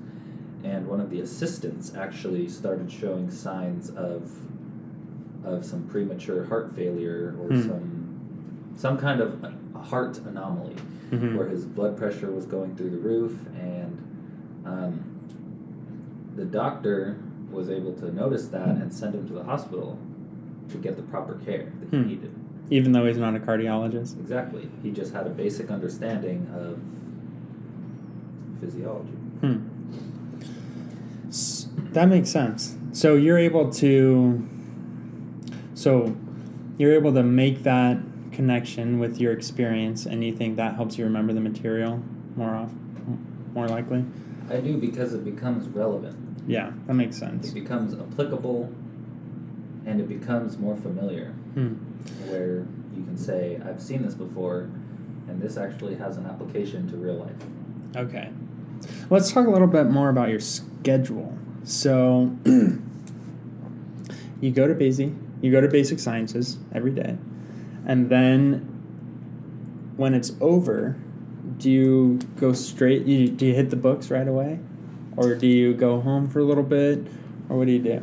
and 0.64 0.86
one 0.86 1.00
of 1.00 1.08
the 1.10 1.20
assistants 1.20 1.94
actually 1.94 2.48
started 2.48 2.90
showing 2.90 3.30
signs 3.30 3.90
of 3.90 4.30
of 5.44 5.64
some 5.64 5.82
premature 5.84 6.44
heart 6.44 6.70
failure 6.74 7.34
or 7.40 7.48
Hmm. 7.48 7.62
some 7.68 8.06
some 8.76 8.96
kind 8.98 9.20
of 9.20 9.42
a 9.74 9.78
heart 9.78 10.18
anomaly 10.26 10.76
Mhm. 11.10 11.34
where 11.36 11.48
his 11.48 11.64
blood 11.64 11.96
pressure 11.96 12.30
was 12.30 12.44
going 12.46 12.74
through 12.76 12.90
the 12.90 12.98
roof 12.98 13.38
and 13.58 13.98
um, 14.64 15.00
the 16.40 16.46
doctor 16.46 17.18
was 17.50 17.68
able 17.68 17.92
to 17.92 18.10
notice 18.14 18.48
that 18.48 18.66
and 18.68 18.92
send 18.94 19.14
him 19.14 19.26
to 19.28 19.34
the 19.34 19.44
hospital 19.44 19.98
to 20.70 20.78
get 20.78 20.96
the 20.96 21.02
proper 21.02 21.34
care 21.44 21.70
that 21.80 21.90
he 21.90 21.96
Hmm. 22.02 22.08
needed 22.08 22.32
Even 22.70 22.92
though 22.92 23.04
he's 23.06 23.18
not 23.18 23.34
a 23.36 23.38
cardiologist. 23.40 24.18
exactly 24.18 24.70
he 24.82 24.90
just 24.90 25.12
had 25.12 25.26
a 25.26 25.30
basic 25.30 25.70
understanding 25.70 26.46
of 26.54 26.78
physiology 28.60 29.12
Hmm. 29.42 29.56
That 31.92 32.08
makes 32.08 32.28
sense. 32.30 32.76
So 32.92 33.14
you're 33.16 33.38
able 33.38 33.70
to, 33.74 34.46
so 35.74 36.16
you're 36.78 36.92
able 36.94 37.12
to 37.14 37.22
make 37.22 37.62
that 37.64 37.98
connection 38.32 38.98
with 38.98 39.20
your 39.20 39.32
experience, 39.32 40.06
and 40.06 40.22
you 40.24 40.32
think 40.34 40.56
that 40.56 40.74
helps 40.76 40.98
you 40.98 41.04
remember 41.04 41.32
the 41.32 41.40
material 41.40 42.00
more 42.36 42.50
often, 42.54 43.18
more 43.54 43.66
likely. 43.68 44.04
i 44.50 44.56
do 44.58 44.76
because 44.76 45.14
it 45.14 45.24
becomes 45.24 45.68
relevant 45.68 46.16
Yeah, 46.50 46.72
that 46.86 46.94
makes 46.94 47.16
sense. 47.16 47.48
it 47.48 47.54
becomes 47.54 47.94
applicable 47.94 48.72
and 49.86 50.00
it 50.00 50.08
becomes 50.08 50.58
more 50.58 50.76
familiar 50.76 51.32
Hmm. 51.54 51.74
where 52.30 52.66
you 52.96 53.02
can 53.04 53.16
say 53.16 53.58
i've 53.64 53.80
seen 53.82 54.02
this 54.02 54.14
before 54.14 54.68
and 55.28 55.40
this 55.40 55.56
actually 55.56 55.94
has 55.96 56.16
an 56.16 56.26
application 56.26 56.88
to 56.90 56.96
real 56.96 57.14
life 57.16 57.36
Okay. 57.96 58.30
Let's 59.10 59.32
talk 59.32 59.46
a 59.46 59.50
little 59.50 59.66
bit 59.66 59.90
more 59.90 60.08
about 60.10 60.28
your 60.28 60.38
schedule. 60.40 61.36
So 61.64 62.36
you 64.40 64.50
go 64.52 64.66
to 64.68 64.74
basic 64.74 65.10
you 65.42 65.50
go 65.50 65.60
to 65.60 65.68
basic 65.68 65.98
sciences 65.98 66.58
every 66.72 66.92
day. 66.92 67.16
And 67.86 68.08
then 68.10 68.60
when 69.96 70.14
it's 70.14 70.32
over, 70.40 70.96
do 71.58 71.70
you 71.70 72.18
go 72.36 72.52
straight 72.52 73.06
you, 73.06 73.28
do 73.28 73.46
you 73.46 73.54
hit 73.54 73.70
the 73.70 73.76
books 73.76 74.10
right 74.10 74.28
away? 74.28 74.60
Or 75.16 75.34
do 75.34 75.46
you 75.46 75.74
go 75.74 76.00
home 76.00 76.28
for 76.28 76.38
a 76.40 76.44
little 76.44 76.62
bit? 76.62 77.06
Or 77.48 77.58
what 77.58 77.66
do 77.66 77.72
you 77.72 77.78
do? 77.80 78.00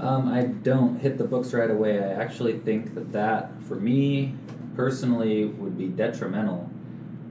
Um, 0.00 0.28
I 0.28 0.42
don't 0.42 0.98
hit 1.00 1.18
the 1.18 1.24
books 1.24 1.52
right 1.54 1.70
away. 1.70 1.98
I 1.98 2.12
actually 2.12 2.58
think 2.58 2.94
that 2.94 3.12
that, 3.12 3.50
for 3.62 3.76
me 3.76 4.34
personally, 4.74 5.44
would 5.44 5.78
be 5.78 5.86
detrimental 5.86 6.68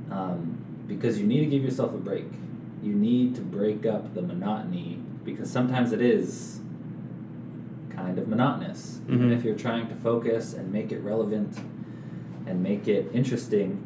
um, 0.10 0.58
because 0.88 1.20
you 1.20 1.26
need 1.28 1.42
to 1.42 1.46
give 1.48 1.64
yourself 1.64 1.94
a 1.94 1.98
break. 1.98 2.26
You 2.82 2.94
need 2.94 3.36
to 3.36 3.42
break 3.42 3.86
up 3.86 4.14
the 4.14 4.22
monotony 4.22 5.00
because 5.26 5.50
sometimes 5.52 5.92
it 5.92 6.02
is 6.02 6.60
kind 7.90 8.18
of 8.18 8.28
monotonous. 8.28 9.00
Even 9.10 9.30
Mhm. 9.30 9.34
if 9.38 9.44
you're 9.44 9.56
trying 9.56 9.88
to 9.88 9.96
focus 9.96 10.54
and 10.54 10.72
make 10.72 10.92
it 10.92 11.00
relevant 11.00 11.58
and 12.46 12.62
make 12.64 12.88
it 12.88 13.10
interesting, 13.14 13.80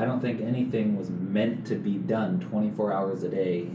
I 0.00 0.06
don't 0.06 0.20
think 0.20 0.40
anything 0.40 0.96
was 0.96 1.10
meant 1.10 1.66
to 1.66 1.74
be 1.74 1.98
done 1.98 2.40
24 2.40 2.90
hours 2.90 3.22
a 3.22 3.28
day 3.28 3.68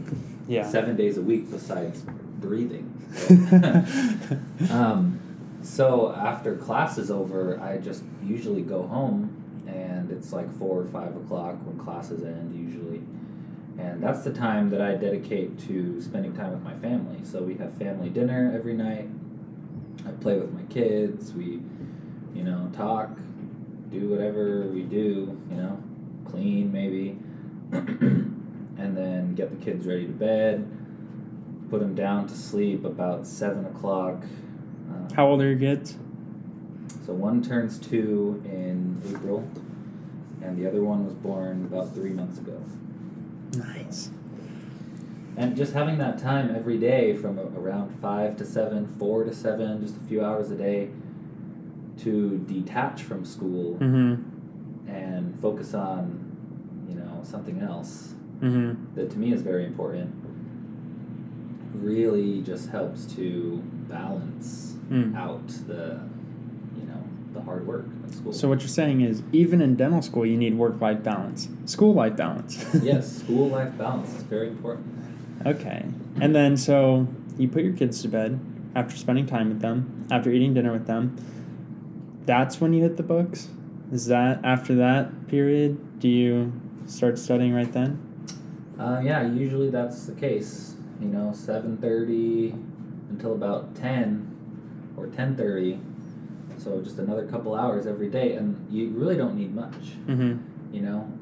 Yeah. 0.48 0.68
seven 0.68 0.96
days 0.96 1.16
a 1.16 1.22
week 1.22 1.48
besides 1.48 2.04
breathing. 2.40 2.92
um, 4.70 5.20
so 5.62 6.12
after 6.12 6.56
class 6.56 6.98
is 6.98 7.12
over, 7.12 7.60
I 7.60 7.78
just 7.78 8.02
usually 8.24 8.62
go 8.62 8.88
home, 8.88 9.62
and 9.68 10.10
it's 10.10 10.32
like 10.32 10.52
four 10.58 10.80
or 10.80 10.86
five 10.86 11.14
o'clock 11.16 11.54
when 11.64 11.78
classes 11.78 12.24
end 12.24 12.54
usually, 12.56 13.02
and 13.78 14.02
that's 14.02 14.24
the 14.24 14.32
time 14.32 14.70
that 14.70 14.80
I 14.80 14.94
dedicate 14.94 15.60
to 15.68 16.00
spending 16.02 16.34
time 16.34 16.50
with 16.50 16.62
my 16.62 16.74
family. 16.74 17.18
So 17.24 17.42
we 17.42 17.54
have 17.54 17.72
family 17.74 18.08
dinner 18.08 18.52
every 18.52 18.74
night. 18.74 19.08
I 20.06 20.10
play 20.10 20.38
with 20.38 20.52
my 20.52 20.62
kids. 20.62 21.32
We, 21.32 21.60
you 22.34 22.42
know, 22.42 22.70
talk, 22.74 23.10
do 23.90 24.08
whatever 24.08 24.62
we 24.62 24.82
do. 24.82 25.40
You 25.50 25.56
know, 25.56 25.82
clean 26.30 26.72
maybe, 26.72 27.18
and 27.72 28.96
then 28.96 29.34
get 29.34 29.50
the 29.50 29.64
kids 29.64 29.86
ready 29.86 30.06
to 30.06 30.12
bed 30.12 30.70
put 31.70 31.80
them 31.80 31.94
down 31.94 32.26
to 32.28 32.34
sleep 32.34 32.84
about 32.84 33.26
seven 33.26 33.66
o'clock. 33.66 34.22
Uh, 34.88 35.14
How 35.14 35.26
old 35.28 35.40
are 35.42 35.48
your 35.50 35.58
kids? 35.58 35.96
so 37.04 37.12
one 37.12 37.42
turns 37.42 37.78
two 37.78 38.42
in 38.44 39.00
April, 39.08 39.48
and 40.42 40.56
the 40.58 40.66
other 40.66 40.82
one 40.82 41.04
was 41.04 41.14
born 41.14 41.64
about 41.70 41.94
three 41.94 42.10
months 42.10 42.38
ago. 42.38 42.60
Nice. 43.56 44.10
And 45.36 45.56
just 45.56 45.72
having 45.72 45.98
that 45.98 46.18
time 46.18 46.54
every 46.54 46.78
day 46.78 47.14
from 47.14 47.38
around 47.38 48.00
five 48.00 48.36
to 48.38 48.44
seven, 48.44 48.86
four 48.98 49.24
to 49.24 49.34
seven, 49.34 49.80
just 49.82 49.96
a 49.96 50.00
few 50.00 50.24
hours 50.24 50.50
a 50.50 50.56
day, 50.56 50.90
to 51.98 52.38
detach 52.46 53.02
from 53.02 53.24
school 53.24 53.74
Mm-hmm. 53.80 54.22
And 55.36 55.42
focus 55.42 55.74
on, 55.74 56.86
you 56.88 56.94
know, 56.94 57.20
something 57.22 57.60
else 57.60 58.12
Mm-hmm. 58.42 58.94
that 58.96 59.10
to 59.12 59.16
me 59.18 59.32
is 59.32 59.40
very 59.40 59.64
important. 59.64 60.14
Really, 61.72 62.42
just 62.42 62.68
helps 62.68 63.06
to 63.16 63.62
balance 63.88 64.74
Mm. 64.90 65.16
out 65.16 65.48
the, 65.66 65.98
you 66.78 66.86
know, 66.86 67.02
the 67.32 67.40
hard 67.40 67.66
work 67.66 67.86
at 68.04 68.12
school. 68.12 68.32
So 68.32 68.46
what 68.48 68.60
you're 68.60 68.68
saying 68.68 69.00
is 69.00 69.22
even 69.32 69.60
in 69.62 69.74
dental 69.74 70.00
school 70.02 70.24
you 70.26 70.36
need 70.36 70.54
work 70.58 70.80
life 70.80 71.02
balance. 71.02 71.48
School 71.64 71.92
life 71.94 72.14
balance. 72.16 72.64
yes, 72.82 73.10
school 73.20 73.48
life 73.48 73.76
balance 73.78 74.14
is 74.14 74.22
very 74.24 74.48
important. 74.48 74.86
Okay. 75.46 75.86
And 76.20 76.34
then 76.36 76.56
so 76.58 77.08
you 77.38 77.48
put 77.48 77.64
your 77.64 77.72
kids 77.72 78.00
to 78.02 78.08
bed 78.08 78.38
after 78.76 78.96
spending 78.96 79.26
time 79.26 79.48
with 79.48 79.60
them, 79.60 80.06
after 80.10 80.30
eating 80.30 80.52
dinner 80.54 80.72
with 80.72 80.86
them. 80.86 81.16
That's 82.26 82.60
when 82.60 82.74
you 82.74 82.82
hit 82.82 82.96
the 82.98 83.02
books? 83.02 83.48
Is 83.92 84.06
that 84.06 84.44
after 84.44 84.74
that 84.76 85.28
period 85.28 86.00
do 86.00 86.08
you 86.08 86.52
start 86.86 87.18
studying 87.18 87.54
right 87.54 87.72
then? 87.72 88.02
Uh, 88.78 89.00
yeah, 89.02 89.26
usually 89.26 89.70
that's 89.70 90.06
the 90.06 90.14
case. 90.14 90.74
You 91.00 91.08
know, 91.08 91.32
seven 91.32 91.76
thirty 91.76 92.54
until 93.10 93.32
about 93.32 93.74
ten 93.74 94.32
or 94.96 95.06
ten 95.06 95.36
thirty. 95.36 95.78
So 96.58 96.80
just 96.80 96.98
another 96.98 97.26
couple 97.26 97.54
hours 97.54 97.86
every 97.86 98.08
day, 98.08 98.34
and 98.34 98.66
you 98.70 98.88
really 98.88 99.16
don't 99.16 99.36
need 99.36 99.54
much. 99.54 99.72
Mm-hmm. 100.06 100.74
You 100.74 100.82
know, 100.82 101.12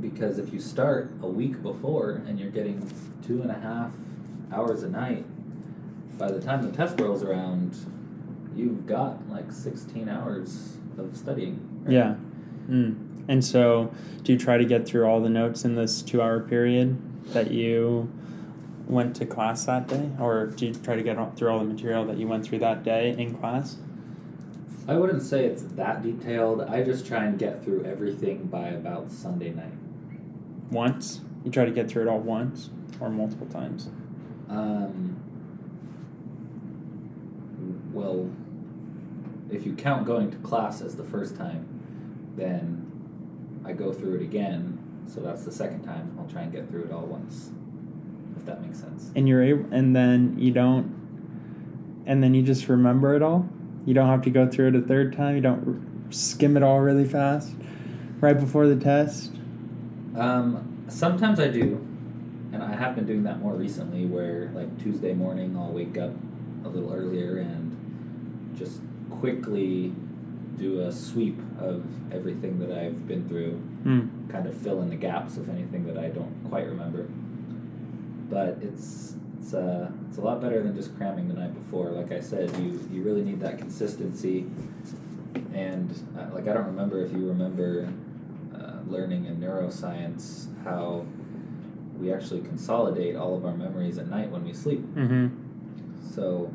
because 0.00 0.38
if 0.38 0.52
you 0.52 0.60
start 0.60 1.10
a 1.22 1.28
week 1.28 1.62
before 1.62 2.22
and 2.26 2.38
you're 2.38 2.50
getting 2.50 2.90
two 3.26 3.42
and 3.42 3.50
a 3.50 3.58
half 3.58 3.92
hours 4.52 4.82
a 4.82 4.88
night, 4.88 5.24
by 6.18 6.30
the 6.30 6.40
time 6.40 6.62
the 6.62 6.76
test 6.76 7.00
rolls 7.00 7.22
around, 7.22 7.76
you've 8.56 8.86
got 8.86 9.28
like 9.28 9.52
sixteen 9.52 10.08
hours 10.08 10.76
of 10.98 11.16
studying. 11.16 11.82
right? 11.84 11.92
Yeah. 11.92 12.14
Mm. 12.68 13.24
And 13.28 13.44
so 13.44 13.92
do 14.22 14.32
you 14.32 14.38
try 14.38 14.58
to 14.58 14.64
get 14.64 14.86
through 14.86 15.06
all 15.06 15.20
the 15.20 15.28
notes 15.28 15.64
in 15.64 15.74
this 15.74 16.02
two 16.02 16.20
hour 16.22 16.40
period? 16.40 16.98
that 17.32 17.50
you 17.50 18.10
went 18.86 19.16
to 19.16 19.26
class 19.26 19.64
that 19.64 19.88
day, 19.88 20.10
or 20.20 20.46
do 20.46 20.66
you 20.66 20.74
try 20.74 20.96
to 20.96 21.02
get 21.02 21.36
through 21.36 21.48
all 21.48 21.58
the 21.58 21.64
material 21.64 22.04
that 22.04 22.18
you 22.18 22.28
went 22.28 22.44
through 22.44 22.58
that 22.58 22.82
day 22.82 23.14
in 23.16 23.34
class? 23.34 23.76
I 24.86 24.96
wouldn't 24.96 25.22
say 25.22 25.46
it's 25.46 25.62
that 25.62 26.02
detailed. 26.02 26.60
I 26.62 26.82
just 26.82 27.06
try 27.06 27.24
and 27.24 27.38
get 27.38 27.64
through 27.64 27.84
everything 27.84 28.46
by 28.46 28.68
about 28.68 29.10
Sunday 29.10 29.50
night. 29.50 29.72
Once 30.70 31.22
you 31.44 31.50
try 31.50 31.64
to 31.64 31.70
get 31.70 31.88
through 31.88 32.02
it 32.02 32.08
all 32.08 32.20
once 32.20 32.68
or 33.00 33.08
multiple 33.08 33.46
times. 33.46 33.88
Um, 34.50 35.16
well, 37.92 38.30
if 39.54 39.64
you 39.64 39.74
count 39.74 40.04
going 40.06 40.30
to 40.30 40.36
class 40.38 40.80
as 40.80 40.96
the 40.96 41.04
first 41.04 41.36
time, 41.36 41.66
then 42.36 42.90
I 43.64 43.72
go 43.72 43.92
through 43.92 44.16
it 44.16 44.22
again. 44.22 44.78
So 45.06 45.20
that's 45.20 45.44
the 45.44 45.52
second 45.52 45.82
time. 45.84 46.16
I'll 46.18 46.26
try 46.26 46.42
and 46.42 46.52
get 46.52 46.68
through 46.68 46.84
it 46.84 46.92
all 46.92 47.06
once, 47.06 47.50
if 48.36 48.44
that 48.46 48.62
makes 48.62 48.80
sense. 48.80 49.10
and 49.14 49.28
you're 49.28 49.42
able, 49.42 49.72
and 49.72 49.94
then 49.94 50.36
you 50.38 50.50
don't, 50.50 52.02
and 52.06 52.22
then 52.22 52.34
you 52.34 52.42
just 52.42 52.68
remember 52.68 53.14
it 53.14 53.22
all. 53.22 53.48
You 53.86 53.94
don't 53.94 54.08
have 54.08 54.22
to 54.22 54.30
go 54.30 54.48
through 54.48 54.68
it 54.68 54.76
a 54.76 54.80
third 54.80 55.14
time. 55.14 55.36
You 55.36 55.42
don't 55.42 56.06
skim 56.10 56.56
it 56.56 56.62
all 56.62 56.80
really 56.80 57.04
fast, 57.04 57.52
right 58.20 58.38
before 58.38 58.66
the 58.66 58.76
test. 58.76 59.30
Um, 60.16 60.84
sometimes 60.88 61.38
I 61.38 61.48
do, 61.48 61.86
and 62.52 62.62
I 62.62 62.74
have 62.74 62.94
been 62.94 63.04
doing 63.04 63.24
that 63.24 63.40
more 63.40 63.54
recently. 63.54 64.06
Where 64.06 64.50
like 64.54 64.82
Tuesday 64.82 65.12
morning, 65.12 65.56
I'll 65.56 65.72
wake 65.72 65.98
up 65.98 66.12
a 66.64 66.68
little 66.68 66.92
earlier 66.92 67.36
and 67.36 68.56
just 68.56 68.80
quickly 69.20 69.92
do 70.56 70.80
a 70.80 70.92
sweep 70.92 71.38
of 71.58 71.84
everything 72.12 72.58
that 72.60 72.70
I've 72.70 73.06
been 73.08 73.28
through, 73.28 73.54
Hmm. 73.82 74.28
kind 74.28 74.46
of 74.46 74.54
fill 74.54 74.80
in 74.82 74.88
the 74.88 74.96
gaps 74.96 75.36
of 75.36 75.48
anything 75.48 75.84
that 75.86 75.98
I 75.98 76.08
don't 76.08 76.32
quite 76.48 76.66
remember. 76.66 77.06
But 78.30 78.58
it's 78.62 79.16
it's 79.40 79.52
uh, 79.52 79.90
it's 80.08 80.16
a 80.16 80.22
lot 80.22 80.40
better 80.40 80.62
than 80.62 80.74
just 80.74 80.96
cramming 80.96 81.28
the 81.28 81.34
night 81.34 81.54
before. 81.54 81.90
Like 81.90 82.12
I 82.12 82.20
said, 82.20 82.56
you 82.56 82.80
you 82.90 83.02
really 83.02 83.22
need 83.22 83.40
that 83.40 83.58
consistency. 83.58 84.46
And 85.52 85.90
uh, 86.18 86.34
like 86.34 86.48
I 86.48 86.54
don't 86.54 86.66
remember 86.66 87.04
if 87.04 87.12
you 87.12 87.28
remember 87.28 87.88
uh, 88.54 88.78
learning 88.88 89.26
in 89.26 89.36
neuroscience 89.40 90.46
how 90.64 91.04
we 91.98 92.12
actually 92.12 92.40
consolidate 92.40 93.16
all 93.16 93.36
of 93.36 93.44
our 93.44 93.54
memories 93.54 93.98
at 93.98 94.08
night 94.08 94.30
when 94.30 94.44
we 94.44 94.52
sleep. 94.52 94.80
Mm-hmm. 94.94 95.28
So 96.14 96.50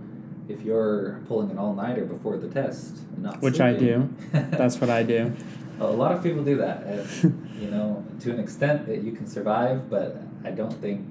if 0.50 0.62
you're 0.64 1.22
pulling 1.28 1.52
an 1.52 1.58
all 1.58 1.74
nighter 1.74 2.04
before 2.06 2.38
the 2.38 2.50
test 2.50 2.98
Which 3.40 3.62
I 3.62 3.74
do, 3.74 4.10
That's 4.32 4.82
what 4.82 4.90
I 4.90 5.04
do. 5.04 5.32
a 5.80 5.86
lot 5.88 6.12
of 6.12 6.22
people 6.24 6.44
do 6.44 6.58
that, 6.58 6.84
and, 6.84 7.50
you 7.62 7.70
know, 7.72 8.04
to 8.22 8.32
an 8.32 8.40
extent 8.40 8.86
that 8.88 9.04
you 9.04 9.12
can 9.14 9.28
survive, 9.28 9.90
but 9.90 10.18
I 10.44 10.52
don't 10.52 10.74
think 10.82 11.06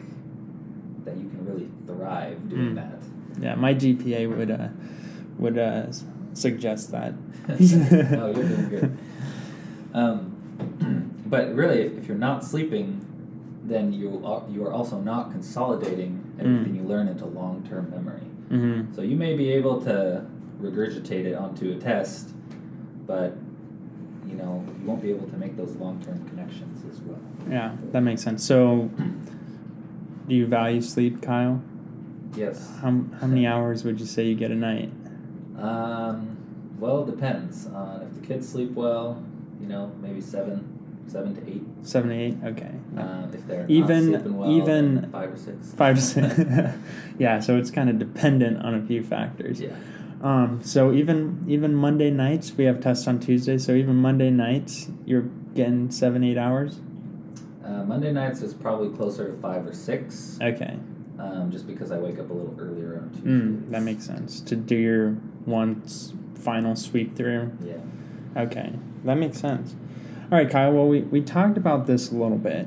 that 1.04 1.16
you 1.16 1.28
can 1.30 1.46
really 1.46 1.68
thrive 1.86 2.48
doing 2.50 2.72
Mm. 2.72 2.74
that. 2.76 2.98
Yeah, 3.40 3.54
my 3.54 3.72
GPA 3.74 4.26
would 4.36 4.50
uh, 4.50 4.68
would 5.38 5.56
uh, 5.58 5.86
suggest 6.34 6.90
that. 6.90 7.14
no, 7.48 8.26
you're 8.34 8.48
doing 8.48 8.68
good. 8.74 8.98
Um, 9.94 10.34
but 11.26 11.54
really, 11.54 11.82
if, 11.82 11.98
if 11.98 12.08
you're 12.08 12.16
not 12.18 12.44
sleeping, 12.44 13.04
then 13.64 13.92
you 13.92 14.20
are, 14.24 14.42
you 14.50 14.66
are 14.66 14.72
also 14.72 14.98
not 15.00 15.30
consolidating 15.30 16.24
everything 16.40 16.72
Mm. 16.74 16.76
you 16.76 16.82
learn 16.82 17.06
into 17.08 17.24
long 17.26 17.64
term 17.68 17.90
memory. 17.90 18.22
Mm-hmm. 18.50 18.94
So 18.94 19.02
you 19.02 19.16
may 19.16 19.36
be 19.36 19.52
able 19.52 19.80
to 19.82 20.26
regurgitate 20.60 21.26
it 21.26 21.34
onto 21.34 21.72
a 21.72 21.76
test, 21.76 22.30
but 23.06 23.36
you 24.26 24.34
know 24.34 24.64
you 24.80 24.86
won't 24.86 25.02
be 25.02 25.10
able 25.10 25.28
to 25.28 25.36
make 25.36 25.56
those 25.56 25.74
long 25.76 26.02
term 26.02 26.26
connections 26.28 26.84
as 26.90 27.00
well. 27.02 27.20
Yeah, 27.48 27.76
that 27.92 28.00
makes 28.00 28.22
sense. 28.22 28.44
So, 28.44 28.90
do 30.28 30.34
you 30.34 30.46
value 30.46 30.80
sleep, 30.80 31.22
Kyle? 31.22 31.62
Yes. 32.36 32.70
How, 32.80 32.90
how 33.20 33.26
many 33.26 33.46
hours 33.46 33.84
would 33.84 34.00
you 34.00 34.06
say 34.06 34.24
you 34.24 34.34
get 34.34 34.50
a 34.50 34.54
night? 34.54 34.92
Um, 35.58 36.36
well, 36.78 37.02
it 37.02 37.10
depends 37.10 37.66
on 37.66 38.02
if 38.02 38.14
the 38.20 38.26
kids 38.26 38.48
sleep 38.48 38.72
well. 38.72 39.22
You 39.60 39.66
know, 39.66 39.92
maybe 40.00 40.20
seven, 40.20 40.77
seven 41.08 41.34
to 41.34 41.50
eight. 41.50 41.62
Seven, 41.82 42.10
to 42.10 42.16
eight. 42.16 42.36
Okay. 42.44 42.70
Um, 42.96 43.30
if 43.32 43.46
they're 43.46 43.64
Even- 43.68 44.36
well, 44.36 44.50
even 44.50 45.08
five 45.10 45.32
or 45.32 45.36
six. 45.36 45.72
Five 45.72 45.96
to 45.96 46.02
six. 46.02 46.38
yeah, 47.18 47.40
so 47.40 47.56
it's 47.56 47.70
kind 47.70 47.88
of 47.90 47.98
dependent 47.98 48.62
on 48.64 48.74
a 48.74 48.82
few 48.84 49.02
factors. 49.02 49.60
Yeah. 49.60 49.76
Um, 50.20 50.60
so 50.64 50.92
even 50.92 51.44
even 51.46 51.74
Monday 51.74 52.10
nights, 52.10 52.52
we 52.56 52.64
have 52.64 52.80
tests 52.80 53.06
on 53.06 53.20
Tuesday. 53.20 53.56
So 53.58 53.72
even 53.72 53.96
Monday 53.96 54.30
nights, 54.30 54.88
you're 55.06 55.26
getting 55.54 55.90
seven, 55.90 56.24
eight 56.24 56.36
hours. 56.38 56.80
Uh, 57.64 57.84
Monday 57.84 58.12
nights 58.12 58.42
is 58.42 58.54
probably 58.54 58.88
closer 58.96 59.30
to 59.30 59.36
five 59.40 59.66
or 59.66 59.74
six, 59.74 60.38
Okay. 60.42 60.78
um, 61.18 61.50
just 61.52 61.66
because 61.66 61.92
I 61.92 61.98
wake 61.98 62.18
up 62.18 62.30
a 62.30 62.32
little 62.32 62.56
earlier 62.58 62.96
on 62.98 63.10
Tuesday. 63.10 63.28
Mm, 63.28 63.70
that 63.70 63.82
makes 63.82 64.04
sense 64.06 64.40
to 64.40 64.56
do 64.56 64.74
your 64.74 65.10
one 65.44 65.82
s- 65.84 66.14
final 66.34 66.74
sweep 66.76 67.14
through. 67.14 67.52
Yeah. 67.62 67.74
Okay, 68.42 68.72
that 69.04 69.16
makes 69.16 69.38
sense. 69.38 69.76
All 70.30 70.36
right, 70.36 70.50
Kyle. 70.50 70.72
Well, 70.72 70.86
we, 70.86 71.00
we 71.00 71.22
talked 71.22 71.56
about 71.56 71.86
this 71.86 72.12
a 72.12 72.14
little 72.14 72.36
bit. 72.36 72.66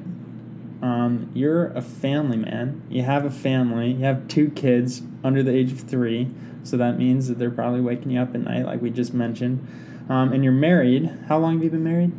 Um, 0.82 1.30
you're 1.36 1.68
a 1.68 1.82
family 1.84 2.38
man. 2.38 2.82
You 2.90 3.04
have 3.04 3.24
a 3.24 3.30
family. 3.30 3.92
You 3.92 4.06
have 4.06 4.28
two 4.28 4.50
kids 4.50 5.04
under 5.24 5.44
the 5.44 5.56
age 5.56 5.72
of 5.72 5.82
three. 5.82 6.32
So 6.64 6.76
that 6.78 6.98
means 6.98 7.28
that 7.28 7.38
they're 7.38 7.52
probably 7.52 7.82
waking 7.82 8.10
you 8.10 8.20
up 8.20 8.34
at 8.34 8.42
night, 8.42 8.66
like 8.66 8.82
we 8.82 8.90
just 8.90 9.14
mentioned. 9.14 9.68
Um, 10.10 10.34
and 10.34 10.44
you're 10.44 10.52
married. 10.52 11.16
How 11.28 11.38
long 11.38 11.54
have 11.54 11.64
you 11.64 11.70
been 11.70 11.84
married? 11.84 12.14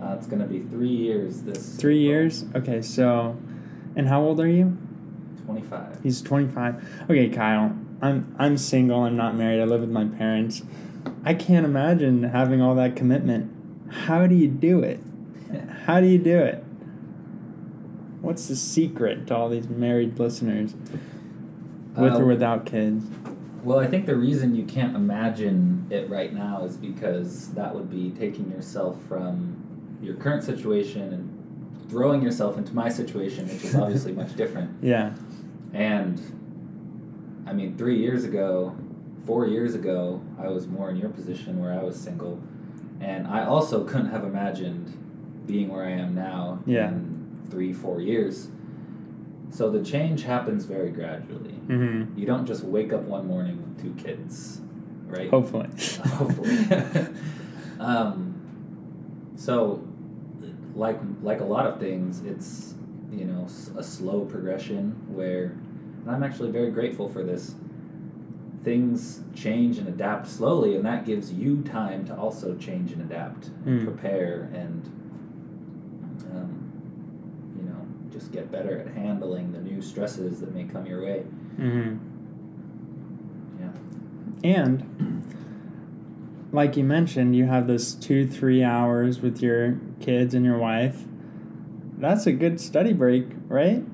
Uh, 0.00 0.14
it's 0.16 0.28
gonna 0.28 0.46
be 0.46 0.60
three 0.60 0.86
years 0.86 1.42
this. 1.42 1.74
Three 1.74 1.98
years. 1.98 2.44
Okay, 2.54 2.82
so, 2.82 3.36
and 3.96 4.08
how 4.08 4.22
old 4.22 4.38
are 4.38 4.46
you? 4.46 4.78
Twenty-five. 5.44 6.04
He's 6.04 6.22
25. 6.22 7.04
Okay, 7.10 7.28
Kyle. 7.30 7.76
I'm 8.00 8.32
I'm 8.38 8.56
single. 8.58 9.02
I'm 9.02 9.16
not 9.16 9.34
married. 9.34 9.60
I 9.60 9.64
live 9.64 9.80
with 9.80 9.90
my 9.90 10.04
parents. 10.04 10.62
I 11.24 11.34
can't 11.34 11.66
imagine 11.66 12.22
having 12.22 12.62
all 12.62 12.76
that 12.76 12.94
commitment. 12.94 13.55
How 13.90 14.26
do 14.26 14.34
you 14.34 14.48
do 14.48 14.80
it? 14.80 15.00
How 15.84 16.00
do 16.00 16.06
you 16.06 16.18
do 16.18 16.38
it? 16.38 16.64
What's 18.20 18.48
the 18.48 18.56
secret 18.56 19.26
to 19.28 19.36
all 19.36 19.48
these 19.48 19.68
married 19.68 20.18
listeners, 20.18 20.74
with 21.96 22.12
Uh, 22.12 22.18
or 22.18 22.24
without 22.26 22.66
kids? 22.66 23.06
Well, 23.62 23.78
I 23.78 23.86
think 23.86 24.06
the 24.06 24.16
reason 24.16 24.54
you 24.54 24.64
can't 24.64 24.94
imagine 24.94 25.86
it 25.90 26.08
right 26.08 26.32
now 26.32 26.64
is 26.64 26.76
because 26.76 27.48
that 27.54 27.74
would 27.74 27.90
be 27.90 28.10
taking 28.10 28.50
yourself 28.50 29.00
from 29.08 29.56
your 30.02 30.14
current 30.14 30.44
situation 30.44 31.12
and 31.12 31.88
throwing 31.88 32.22
yourself 32.22 32.58
into 32.58 32.74
my 32.74 32.88
situation, 32.88 33.48
which 33.48 33.64
is 33.64 33.74
obviously 33.74 34.12
much 34.12 34.36
different. 34.42 34.70
Yeah. 34.82 35.14
And 35.72 36.20
I 37.46 37.52
mean, 37.52 37.76
three 37.76 37.98
years 37.98 38.24
ago, 38.24 38.76
four 39.24 39.46
years 39.46 39.74
ago, 39.74 40.20
I 40.38 40.48
was 40.48 40.66
more 40.66 40.90
in 40.90 40.96
your 40.96 41.10
position 41.10 41.60
where 41.60 41.72
I 41.72 41.82
was 41.82 41.96
single, 41.96 42.40
and 43.00 43.26
I 43.26 43.44
also 43.44 43.84
couldn't 43.84 44.10
have 44.10 44.24
imagined 44.24 44.92
being 45.46 45.68
where 45.68 45.84
I 45.84 45.90
am 45.90 46.14
now 46.14 46.60
Yeah. 46.66 46.88
in 46.88 47.40
three, 47.50 47.72
four 47.72 48.00
years. 48.00 48.48
So 49.50 49.70
the 49.70 49.82
change 49.82 50.24
happens 50.24 50.64
very 50.64 50.90
gradually. 50.90 51.54
Mm-hmm. 51.68 52.18
You 52.18 52.26
don't 52.26 52.46
just 52.46 52.64
wake 52.64 52.92
up 52.92 53.02
one 53.02 53.26
morning 53.26 53.58
with 53.62 53.80
two 53.82 54.02
kids, 54.02 54.60
right? 55.06 55.30
Hopefully. 55.30 55.68
Hopefully. 56.06 56.66
um, 57.80 58.34
so, 59.36 59.86
like 60.74 60.98
like 61.22 61.40
a 61.40 61.44
lot 61.44 61.66
of 61.66 61.78
things, 61.78 62.22
it's 62.22 62.74
you 63.12 63.24
know 63.24 63.46
a 63.76 63.82
slow 63.82 64.24
progression 64.24 64.96
where, 65.08 65.44
and 66.04 66.10
I'm 66.10 66.22
actually 66.22 66.50
very 66.50 66.70
grateful 66.70 67.08
for 67.08 67.22
this. 67.22 67.54
Things 68.66 69.20
change 69.32 69.78
and 69.78 69.86
adapt 69.86 70.26
slowly, 70.26 70.74
and 70.74 70.84
that 70.84 71.04
gives 71.06 71.32
you 71.32 71.62
time 71.62 72.04
to 72.06 72.16
also 72.16 72.56
change 72.56 72.90
and 72.90 73.00
adapt, 73.00 73.50
and 73.64 73.80
Mm. 73.82 73.84
prepare, 73.84 74.50
and 74.52 74.82
um, 76.34 76.50
you 77.56 77.62
know 77.62 77.86
just 78.12 78.32
get 78.32 78.50
better 78.50 78.76
at 78.80 78.88
handling 78.88 79.52
the 79.52 79.60
new 79.60 79.80
stresses 79.80 80.40
that 80.40 80.52
may 80.52 80.64
come 80.64 80.84
your 80.84 81.00
way. 81.04 81.22
mm-hmm. 81.60 81.94
Yeah. 83.60 83.70
And 84.42 85.22
like 86.50 86.76
you 86.76 86.82
mentioned, 86.82 87.36
you 87.36 87.44
have 87.46 87.68
this 87.68 87.94
two, 87.94 88.26
three 88.26 88.64
hours 88.64 89.20
with 89.22 89.40
your 89.40 89.78
kids 90.00 90.34
and 90.34 90.44
your 90.44 90.58
wife. 90.58 91.04
That's 91.98 92.26
a 92.26 92.32
good 92.32 92.60
study 92.60 92.92
break, 92.92 93.26
right? 93.46 93.84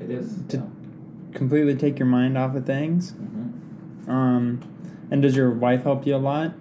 It 0.00 0.10
is. 0.10 0.36
To- 0.48 0.56
yeah. 0.56 0.62
Completely 1.38 1.76
take 1.76 2.00
your 2.00 2.08
mind 2.08 2.36
off 2.36 2.56
of 2.56 2.66
things. 2.66 3.12
Mhm. 3.12 3.39
Um, 4.10 4.60
and 5.10 5.22
does 5.22 5.36
your 5.36 5.50
wife 5.50 5.84
help 5.84 6.06
you 6.06 6.16
a 6.16 6.18
lot? 6.18 6.52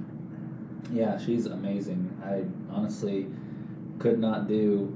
Yeah, 0.91 1.17
she's 1.17 1.47
amazing. 1.47 2.15
I 2.23 2.43
honestly 2.73 3.27
could 3.97 4.19
not 4.19 4.47
do, 4.47 4.95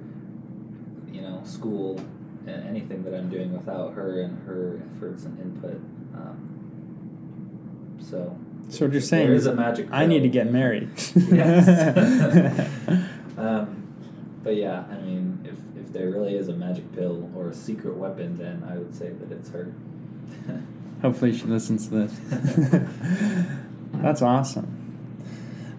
you 1.11 1.21
know, 1.21 1.41
school 1.43 1.99
and 2.45 2.67
anything 2.67 3.03
that 3.03 3.13
I'm 3.13 3.29
doing 3.29 3.53
without 3.53 3.93
her 3.93 4.21
and 4.21 4.45
her 4.47 4.81
efforts 4.95 5.25
and 5.25 5.39
input. 5.39 5.77
Um, 6.13 7.97
so 7.99 8.37
So 8.69 8.85
what 8.85 8.93
you're 8.93 9.01
saying 9.01 9.27
there 9.27 9.35
is, 9.35 9.47
a 9.47 9.55
magic. 9.55 9.87
I 9.91 10.05
need 10.05 10.21
to 10.21 10.29
get 10.29 10.51
married. 10.51 10.89
yes. 11.15 12.69
um, 13.37 13.87
but 14.43 14.55
yeah, 14.55 14.83
I 14.91 14.97
mean, 14.97 15.39
if 15.43 15.57
if 15.79 15.91
there 15.93 16.09
really 16.09 16.35
is 16.35 16.49
a 16.49 16.53
magic 16.53 16.91
pill 16.93 17.31
or 17.35 17.49
a 17.49 17.53
secret 17.53 17.95
weapon, 17.95 18.37
then 18.37 18.63
I 18.69 18.77
would 18.77 18.93
say 18.95 19.09
that 19.09 19.31
it's 19.31 19.49
her. 19.49 19.73
Hopefully, 21.03 21.37
she 21.37 21.43
listens 21.43 21.89
to 21.89 22.07
this. 22.07 22.19
That's 23.93 24.21
awesome, 24.21 25.27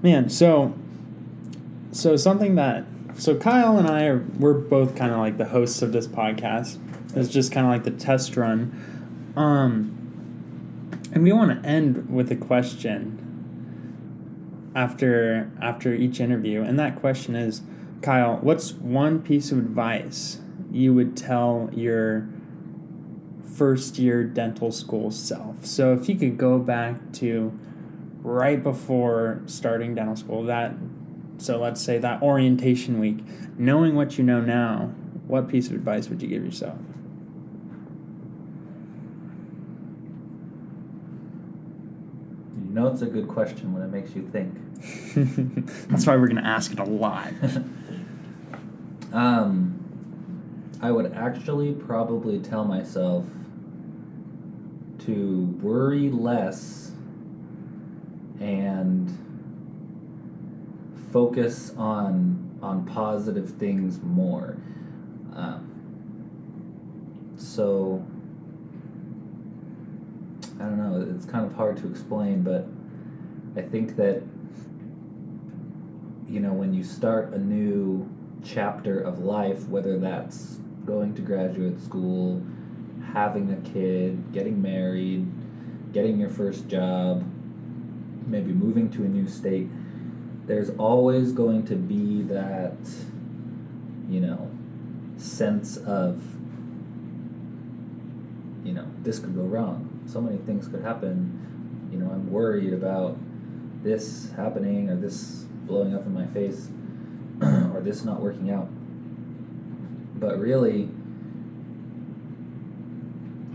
man. 0.02 0.28
So, 0.28 0.74
so 1.92 2.14
something 2.16 2.56
that 2.56 2.84
so 3.16 3.34
Kyle 3.34 3.78
and 3.78 3.88
I 3.88 4.04
are 4.04 4.18
we're 4.38 4.52
both 4.52 4.94
kind 4.94 5.12
of 5.12 5.18
like 5.18 5.38
the 5.38 5.46
hosts 5.46 5.80
of 5.80 5.92
this 5.92 6.06
podcast. 6.06 6.78
It's 7.16 7.30
just 7.30 7.52
kind 7.52 7.66
of 7.66 7.72
like 7.72 7.84
the 7.84 7.90
test 7.90 8.36
run, 8.36 9.32
um, 9.34 11.00
and 11.12 11.22
we 11.22 11.32
want 11.32 11.62
to 11.62 11.68
end 11.68 12.12
with 12.12 12.30
a 12.30 12.36
question 12.36 13.22
after 14.74 15.50
after 15.62 15.94
each 15.94 16.20
interview, 16.20 16.60
and 16.60 16.78
that 16.78 16.96
question 16.96 17.34
is, 17.34 17.62
Kyle, 18.02 18.36
what's 18.42 18.72
one 18.72 19.22
piece 19.22 19.50
of 19.50 19.56
advice 19.56 20.40
you 20.70 20.92
would 20.92 21.16
tell 21.16 21.70
your 21.72 22.28
first 23.54 23.98
year 23.98 24.24
dental 24.24 24.72
school 24.72 25.10
self? 25.10 25.64
So 25.64 25.92
if 25.94 26.08
you 26.08 26.16
could 26.16 26.36
go 26.36 26.58
back 26.58 27.12
to 27.14 27.56
right 28.22 28.62
before 28.62 29.42
starting 29.46 29.94
dental 29.94 30.16
school, 30.16 30.44
that 30.44 30.74
so 31.38 31.60
let's 31.60 31.80
say 31.80 31.98
that 31.98 32.22
orientation 32.22 32.98
week, 32.98 33.18
knowing 33.58 33.94
what 33.94 34.18
you 34.18 34.24
know 34.24 34.40
now, 34.40 34.92
what 35.26 35.48
piece 35.48 35.68
of 35.68 35.74
advice 35.74 36.08
would 36.08 36.22
you 36.22 36.28
give 36.28 36.44
yourself? 36.44 36.78
You 42.56 42.70
know, 42.70 42.88
it's 42.88 43.02
a 43.02 43.06
good 43.06 43.28
question 43.28 43.72
when 43.72 43.82
it 43.82 43.88
makes 43.88 44.14
you 44.14 44.28
think. 44.32 44.54
That's 45.88 46.06
why 46.06 46.16
we're 46.16 46.28
going 46.28 46.42
to 46.42 46.46
ask 46.46 46.72
it 46.72 46.78
a 46.78 46.84
lot. 46.84 47.32
um, 49.12 49.74
I 50.80 50.90
would 50.90 51.12
actually 51.12 51.72
probably 51.72 52.38
tell 52.38 52.64
myself 52.64 53.24
to 55.06 55.58
worry 55.60 56.10
less 56.10 56.92
and 58.40 59.10
focus 61.12 61.72
on 61.76 62.58
on 62.62 62.86
positive 62.86 63.50
things 63.50 64.00
more. 64.02 64.56
Um, 65.34 67.34
so 67.36 68.04
I 70.58 70.64
don't 70.64 70.78
know. 70.78 71.06
It's 71.14 71.26
kind 71.26 71.44
of 71.44 71.54
hard 71.54 71.76
to 71.78 71.88
explain, 71.88 72.42
but 72.42 72.66
I 73.56 73.66
think 73.66 73.96
that 73.96 74.22
you 76.26 76.40
know 76.40 76.52
when 76.52 76.72
you 76.72 76.82
start 76.82 77.34
a 77.34 77.38
new 77.38 78.08
chapter 78.42 78.98
of 78.98 79.18
life, 79.18 79.68
whether 79.68 79.98
that's 79.98 80.58
going 80.86 81.14
to 81.14 81.22
graduate 81.22 81.80
school, 81.80 82.42
having 83.12 83.52
a 83.52 83.56
kid, 83.68 84.32
getting 84.32 84.60
married, 84.60 85.26
getting 85.92 86.18
your 86.18 86.30
first 86.30 86.68
job, 86.68 87.24
maybe 88.26 88.52
moving 88.52 88.90
to 88.90 89.04
a 89.04 89.08
new 89.08 89.28
state, 89.28 89.68
there's 90.46 90.70
always 90.70 91.32
going 91.32 91.64
to 91.66 91.76
be 91.76 92.22
that, 92.22 92.76
you 94.08 94.20
know, 94.20 94.50
sense 95.16 95.76
of, 95.76 96.22
you 98.64 98.72
know, 98.72 98.86
this 99.02 99.18
could 99.18 99.34
go 99.34 99.42
wrong. 99.42 100.02
So 100.06 100.20
many 100.20 100.38
things 100.38 100.68
could 100.68 100.82
happen. 100.82 101.88
You 101.92 101.98
know, 101.98 102.10
I'm 102.10 102.30
worried 102.30 102.72
about 102.72 103.16
this 103.82 104.30
happening 104.36 104.90
or 104.90 104.96
this 104.96 105.44
blowing 105.66 105.94
up 105.94 106.04
in 106.06 106.12
my 106.12 106.26
face 106.26 106.68
or 107.42 107.80
this 107.82 108.04
not 108.04 108.20
working 108.20 108.50
out. 108.50 108.68
But 110.18 110.38
really, 110.38 110.88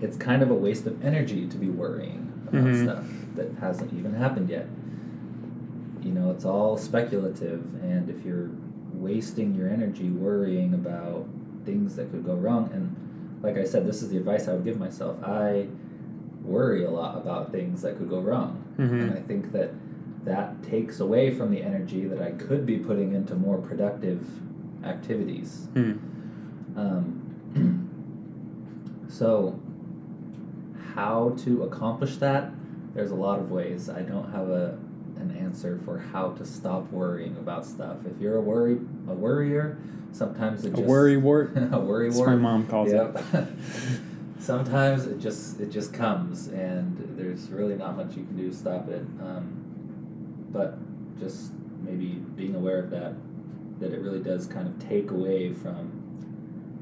it's 0.01 0.17
kind 0.17 0.41
of 0.41 0.49
a 0.49 0.53
waste 0.53 0.85
of 0.87 1.03
energy 1.03 1.47
to 1.47 1.57
be 1.57 1.69
worrying 1.69 2.31
about 2.47 2.63
Mhm. 2.65 2.83
stuff 2.83 3.25
that 3.35 3.51
hasn't 3.59 3.93
even 3.93 4.13
happened 4.13 4.49
yet. 4.49 4.67
You 6.03 6.11
know, 6.13 6.31
it's 6.31 6.45
all 6.45 6.77
speculative, 6.77 7.63
and 7.83 8.09
if 8.09 8.25
you're 8.25 8.49
wasting 8.93 9.53
your 9.55 9.67
energy 9.69 10.09
worrying 10.09 10.73
about 10.73 11.25
things 11.65 11.95
that 11.95 12.11
could 12.11 12.25
go 12.25 12.35
wrong, 12.35 12.69
and 12.73 12.95
like 13.43 13.57
I 13.57 13.63
said, 13.63 13.85
this 13.85 14.01
is 14.01 14.09
the 14.09 14.17
advice 14.17 14.47
I 14.47 14.53
would 14.53 14.63
give 14.63 14.79
myself. 14.79 15.21
I 15.23 15.67
worry 16.43 16.83
a 16.85 16.89
lot 16.91 17.17
about 17.17 17.51
things 17.51 17.81
that 17.81 17.97
could 17.97 18.09
go 18.09 18.21
wrong, 18.21 18.57
and 18.77 18.89
Mhm. 18.89 19.11
I 19.11 19.19
think 19.21 19.51
that 19.51 19.71
that 20.25 20.61
takes 20.63 20.99
away 20.99 21.31
from 21.31 21.51
the 21.51 21.61
energy 21.63 22.05
that 22.05 22.21
I 22.21 22.31
could 22.31 22.65
be 22.65 22.77
putting 22.77 23.13
into 23.13 23.35
more 23.35 23.57
productive 23.57 24.21
activities. 24.83 25.67
Hmm. 25.73 25.91
Um, 26.75 27.13
so, 29.07 29.55
how 30.99 31.33
to 31.45 31.63
accomplish 31.63 32.17
that? 32.17 32.51
There's 32.93 33.11
a 33.11 33.15
lot 33.15 33.39
of 33.39 33.51
ways. 33.51 33.89
I 33.89 34.01
don't 34.01 34.31
have 34.31 34.49
a 34.49 34.77
an 35.17 35.35
answer 35.37 35.79
for 35.83 35.97
how 35.99 36.29
to 36.31 36.45
stop 36.45 36.89
worrying 36.91 37.35
about 37.37 37.65
stuff. 37.65 37.97
If 38.05 38.21
you're 38.21 38.37
a 38.37 38.41
worry 38.41 38.79
a 39.07 39.13
worrier, 39.13 39.77
sometimes 40.11 40.65
it 40.65 40.73
A 40.73 40.77
just 40.77 40.87
worry 40.87 41.15
wart. 41.17 41.51
a 41.71 41.79
worry 41.79 42.09
wart. 42.09 42.29
my 42.29 42.35
mom 42.35 42.67
calls 42.67 42.91
Yep. 42.91 43.17
it. 43.33 43.47
sometimes 44.39 45.05
it 45.05 45.19
just 45.19 45.59
it 45.61 45.71
just 45.71 45.93
comes, 45.93 46.47
and 46.47 46.97
there's 47.17 47.49
really 47.49 47.75
not 47.75 47.95
much 47.95 48.15
you 48.17 48.23
can 48.23 48.35
do 48.35 48.49
to 48.49 48.55
stop 48.55 48.89
it. 48.89 49.01
Um, 49.21 49.55
but 50.51 50.77
just 51.19 51.51
maybe 51.81 52.07
being 52.35 52.55
aware 52.55 52.79
of 52.79 52.89
that, 52.89 53.13
that 53.79 53.93
it 53.93 54.01
really 54.01 54.19
does 54.21 54.47
kind 54.47 54.67
of 54.67 54.89
take 54.89 55.11
away 55.11 55.53
from 55.53 55.91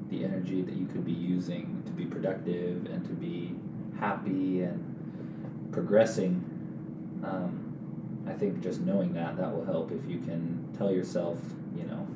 the 0.10 0.24
energy 0.24 0.62
that 0.62 0.74
you 0.76 0.86
could 0.88 1.06
be 1.06 1.12
using 1.12 1.84
to 1.86 1.92
be 1.92 2.06
productive 2.06 2.86
and 2.86 3.04
to 3.06 3.14
be 3.14 3.54
happy 4.00 4.62
and 4.62 5.70
progressing. 5.72 6.44
Um, 7.24 8.26
I 8.28 8.34
think 8.34 8.62
just 8.62 8.82
knowing 8.82 9.14
that 9.14 9.38
that 9.38 9.54
will 9.56 9.66
help 9.66 9.92
if 9.92 10.10
you 10.10 10.20
can 10.20 10.74
tell 10.78 10.92
yourself, 10.92 11.40
you 11.76 11.84
know, 11.84 12.08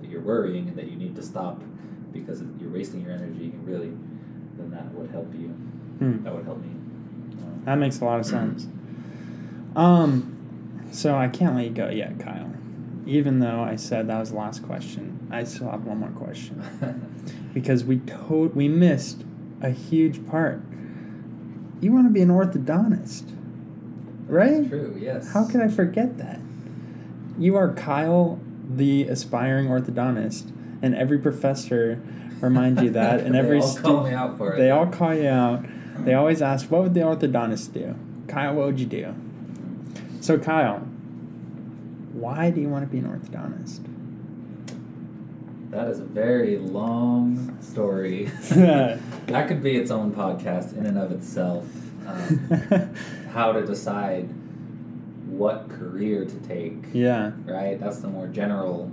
that 0.00 0.10
you're 0.10 0.20
worrying 0.20 0.68
and 0.68 0.76
that 0.76 0.90
you 0.90 0.96
need 0.96 1.16
to 1.16 1.22
stop 1.22 1.62
because 2.12 2.42
you're 2.60 2.70
wasting 2.70 3.02
your 3.02 3.12
energy. 3.12 3.52
Really, 3.64 3.92
then 4.56 4.70
that 4.70 4.92
would 4.94 5.10
help 5.10 5.32
you. 5.34 5.48
Hmm. 5.48 6.24
That 6.24 6.34
would 6.34 6.44
help 6.44 6.58
me. 6.58 6.68
Um, 6.68 7.62
That 7.64 7.76
makes 7.76 8.00
a 8.00 8.04
lot 8.04 8.20
of 8.20 8.26
sense. 8.26 8.66
Um, 9.76 10.36
so 10.92 11.16
I 11.16 11.28
can't 11.28 11.54
let 11.54 11.64
you 11.64 11.70
go 11.70 11.88
yet, 11.88 12.18
Kyle. 12.18 12.52
Even 13.06 13.38
though 13.40 13.60
I 13.62 13.76
said 13.76 14.08
that 14.08 14.18
was 14.18 14.30
the 14.30 14.36
last 14.36 14.62
question, 14.62 15.26
I 15.30 15.44
still 15.44 15.70
have 15.70 15.84
one 15.84 15.98
more 15.98 16.10
question 16.10 16.62
because 17.54 17.84
we 17.84 17.98
told 17.98 18.54
we 18.54 18.68
missed 18.68 19.24
a 19.60 19.70
huge 19.70 20.26
part. 20.28 20.62
You 21.80 21.92
want 21.92 22.06
to 22.06 22.12
be 22.12 22.20
an 22.20 22.28
orthodontist, 22.28 23.24
right? 24.26 24.68
True. 24.68 24.96
Yes. 25.00 25.32
How 25.32 25.46
could 25.46 25.60
I 25.60 25.68
forget 25.68 26.18
that? 26.18 26.40
You 27.38 27.56
are 27.56 27.72
Kyle, 27.72 28.38
the 28.68 29.04
aspiring 29.04 29.68
orthodontist, 29.68 30.52
and 30.82 30.94
every 30.94 31.18
professor 31.18 32.00
reminds 32.40 32.82
you 32.82 32.90
that, 32.90 33.20
and 33.24 33.34
They 33.34 33.38
every 33.38 33.60
all 33.60 33.66
stu- 33.66 33.82
call 33.82 34.04
me 34.04 34.12
out 34.12 34.36
for 34.36 34.54
it. 34.54 34.58
They 34.58 34.70
all 34.70 34.86
call 34.86 35.14
you 35.14 35.28
out. 35.28 35.64
They 36.04 36.14
always 36.14 36.40
ask, 36.42 36.70
"What 36.70 36.82
would 36.82 36.94
the 36.94 37.00
orthodontist 37.00 37.72
do?" 37.72 37.94
Kyle, 38.28 38.54
what 38.54 38.66
would 38.66 38.80
you 38.80 38.86
do? 38.86 39.14
So, 40.20 40.38
Kyle, 40.38 40.78
why 42.12 42.50
do 42.50 42.60
you 42.60 42.68
want 42.68 42.84
to 42.84 42.90
be 42.90 42.98
an 42.98 43.04
orthodontist? 43.06 43.80
That 45.70 45.86
is 45.86 46.00
a 46.00 46.04
very 46.04 46.58
long 46.58 47.56
story. 47.60 48.24
that 48.50 49.46
could 49.46 49.62
be 49.62 49.76
its 49.76 49.92
own 49.92 50.12
podcast 50.12 50.76
in 50.76 50.84
and 50.84 50.98
of 50.98 51.12
itself. 51.12 51.64
Um, 52.06 52.94
how 53.32 53.52
to 53.52 53.64
decide 53.64 54.28
what 55.28 55.68
career 55.68 56.24
to 56.24 56.36
take. 56.40 56.86
yeah. 56.92 57.30
Right. 57.44 57.78
That's 57.78 57.98
the 57.98 58.08
more 58.08 58.26
general. 58.26 58.90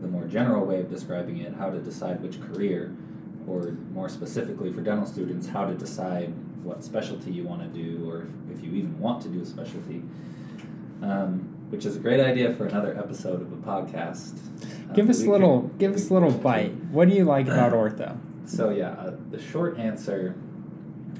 The 0.00 0.08
more 0.08 0.24
general 0.26 0.64
way 0.66 0.80
of 0.80 0.90
describing 0.90 1.38
it. 1.38 1.54
How 1.54 1.70
to 1.70 1.78
decide 1.78 2.20
which 2.20 2.40
career, 2.40 2.96
or 3.46 3.76
more 3.92 4.08
specifically 4.08 4.72
for 4.72 4.80
dental 4.80 5.06
students, 5.06 5.48
how 5.48 5.66
to 5.66 5.74
decide 5.74 6.34
what 6.64 6.82
specialty 6.82 7.30
you 7.30 7.44
want 7.44 7.62
to 7.62 7.68
do, 7.68 8.10
or 8.10 8.22
if, 8.22 8.56
if 8.56 8.64
you 8.64 8.72
even 8.72 8.98
want 8.98 9.22
to 9.22 9.28
do 9.28 9.40
a 9.40 9.46
specialty. 9.46 10.02
Um, 11.00 11.54
which 11.70 11.84
is 11.84 11.96
a 11.96 12.00
great 12.00 12.20
idea 12.20 12.52
for 12.54 12.66
another 12.66 12.96
episode 12.96 13.42
of 13.42 13.52
a 13.52 13.56
podcast. 13.56 14.38
Uh, 14.90 14.94
Give 14.94 15.08
us 15.10 15.22
a 15.22 15.30
little. 15.30 15.62
can- 15.62 15.78
Give 15.78 15.94
us 15.94 16.10
a 16.10 16.14
little 16.14 16.30
bite. 16.32 16.72
What 16.90 17.08
do 17.08 17.14
you 17.14 17.24
like 17.24 17.46
about 17.46 17.72
ortho? 17.72 18.16
So 18.46 18.70
yeah, 18.70 18.90
uh, 18.92 19.12
the 19.30 19.40
short 19.40 19.78
answer 19.78 20.34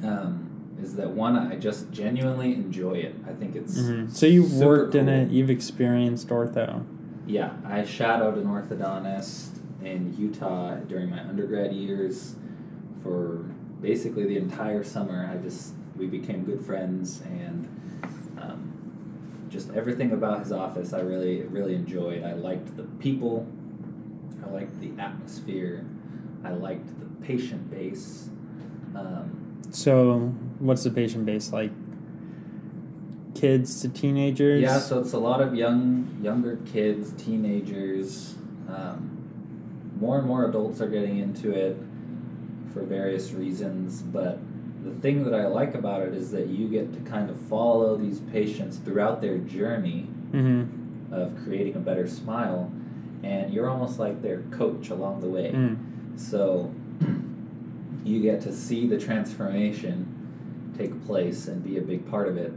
um, 0.02 0.46
is 0.82 0.94
that 0.96 1.11
one, 1.11 1.37
I 1.37 1.56
just 1.56 1.90
genuinely 1.90 2.54
enjoy 2.54 2.92
it. 2.94 3.14
I 3.26 3.32
think 3.32 3.56
it's 3.56 3.78
Mhm. 3.78 4.11
So 4.11 4.26
you've 4.26 4.54
worked 4.56 4.94
in 4.94 5.08
it. 5.08 5.30
You've 5.30 5.50
experienced 5.50 6.28
ortho. 6.28 6.82
Yeah, 7.26 7.50
I 7.66 7.84
shadowed 7.84 8.38
an 8.38 8.46
orthodontist 8.46 9.48
in 9.84 10.14
Utah 10.16 10.76
during 10.88 11.11
my 11.11 11.20
undergrad 11.20 11.72
years 11.72 12.37
for 13.02 13.44
basically 13.82 14.24
the 14.26 14.38
entire 14.38 14.82
summer. 14.82 15.28
I 15.30 15.37
just 15.42 15.74
we 15.96 16.06
became 16.06 16.44
good 16.44 16.61
friends 16.61 17.22
and 17.28 17.66
just 19.48 19.70
everything 19.72 20.12
about 20.12 20.40
his 20.40 20.52
office 20.52 20.92
I 20.92 21.00
really 21.00 21.42
really 21.42 21.74
enjoyed. 21.74 22.22
I 22.24 22.34
liked 22.34 22.76
the 22.76 22.84
people, 22.84 23.46
I 24.44 24.48
liked 24.50 24.80
the 24.80 24.90
atmosphere, 25.00 25.84
I 26.44 26.50
liked 26.52 26.88
the 27.00 27.06
patient 27.26 27.70
base. 27.70 28.28
Um, 28.94 29.61
So, 29.70 30.18
what's 30.58 30.84
the 30.84 30.90
patient 30.90 31.26
base 31.26 31.52
like? 31.52 31.72
Kids 33.34 33.82
to 33.82 33.88
teenagers? 33.88 34.62
yeah, 34.62 34.78
so 34.80 34.98
it's 34.98 35.12
a 35.12 35.18
lot 35.18 35.40
of 35.40 35.54
young 35.54 36.18
younger 36.22 36.56
kids, 36.72 37.12
teenagers. 37.22 38.34
Um, 38.68 39.14
more 40.00 40.18
and 40.18 40.26
more 40.26 40.48
adults 40.48 40.80
are 40.80 40.88
getting 40.88 41.18
into 41.18 41.52
it 41.52 41.76
for 42.72 42.82
various 42.82 43.32
reasons, 43.32 44.02
but 44.02 44.38
the 44.88 45.01
thing 45.01 45.24
that 45.24 45.35
I 45.35 45.46
like 45.46 45.74
about 45.74 46.03
it 46.03 46.14
is 46.14 46.31
that 46.33 46.48
you 46.48 46.68
get 46.68 46.92
to 46.94 47.11
kind 47.11 47.31
of 47.31 47.38
follow 47.42 47.96
these 47.96 48.20
patients 48.20 48.79
throughout 48.79 49.20
their 49.20 49.38
journey 49.38 50.09
Mm-hmm. 50.33 51.11
of 51.11 51.35
creating 51.42 51.74
a 51.77 51.79
better 51.79 52.07
smile, 52.07 52.70
and 53.22 53.51
you're 53.51 53.70
almost 53.70 53.98
like 53.98 54.20
their 54.20 54.42
coach 54.51 54.90
along 54.90 55.22
the 55.22 55.27
way. 55.27 55.53
Mm. 55.53 56.20
So 56.20 56.70
you 58.05 58.20
get 58.20 58.42
to 58.42 58.53
see 58.53 58.87
the 58.87 58.98
transformation 58.98 60.74
take 60.77 61.03
place 61.07 61.48
and 61.48 61.64
be 61.64 61.79
a 61.79 61.81
big 61.81 62.11
part 62.11 62.29
of 62.29 62.37
it. 62.37 62.53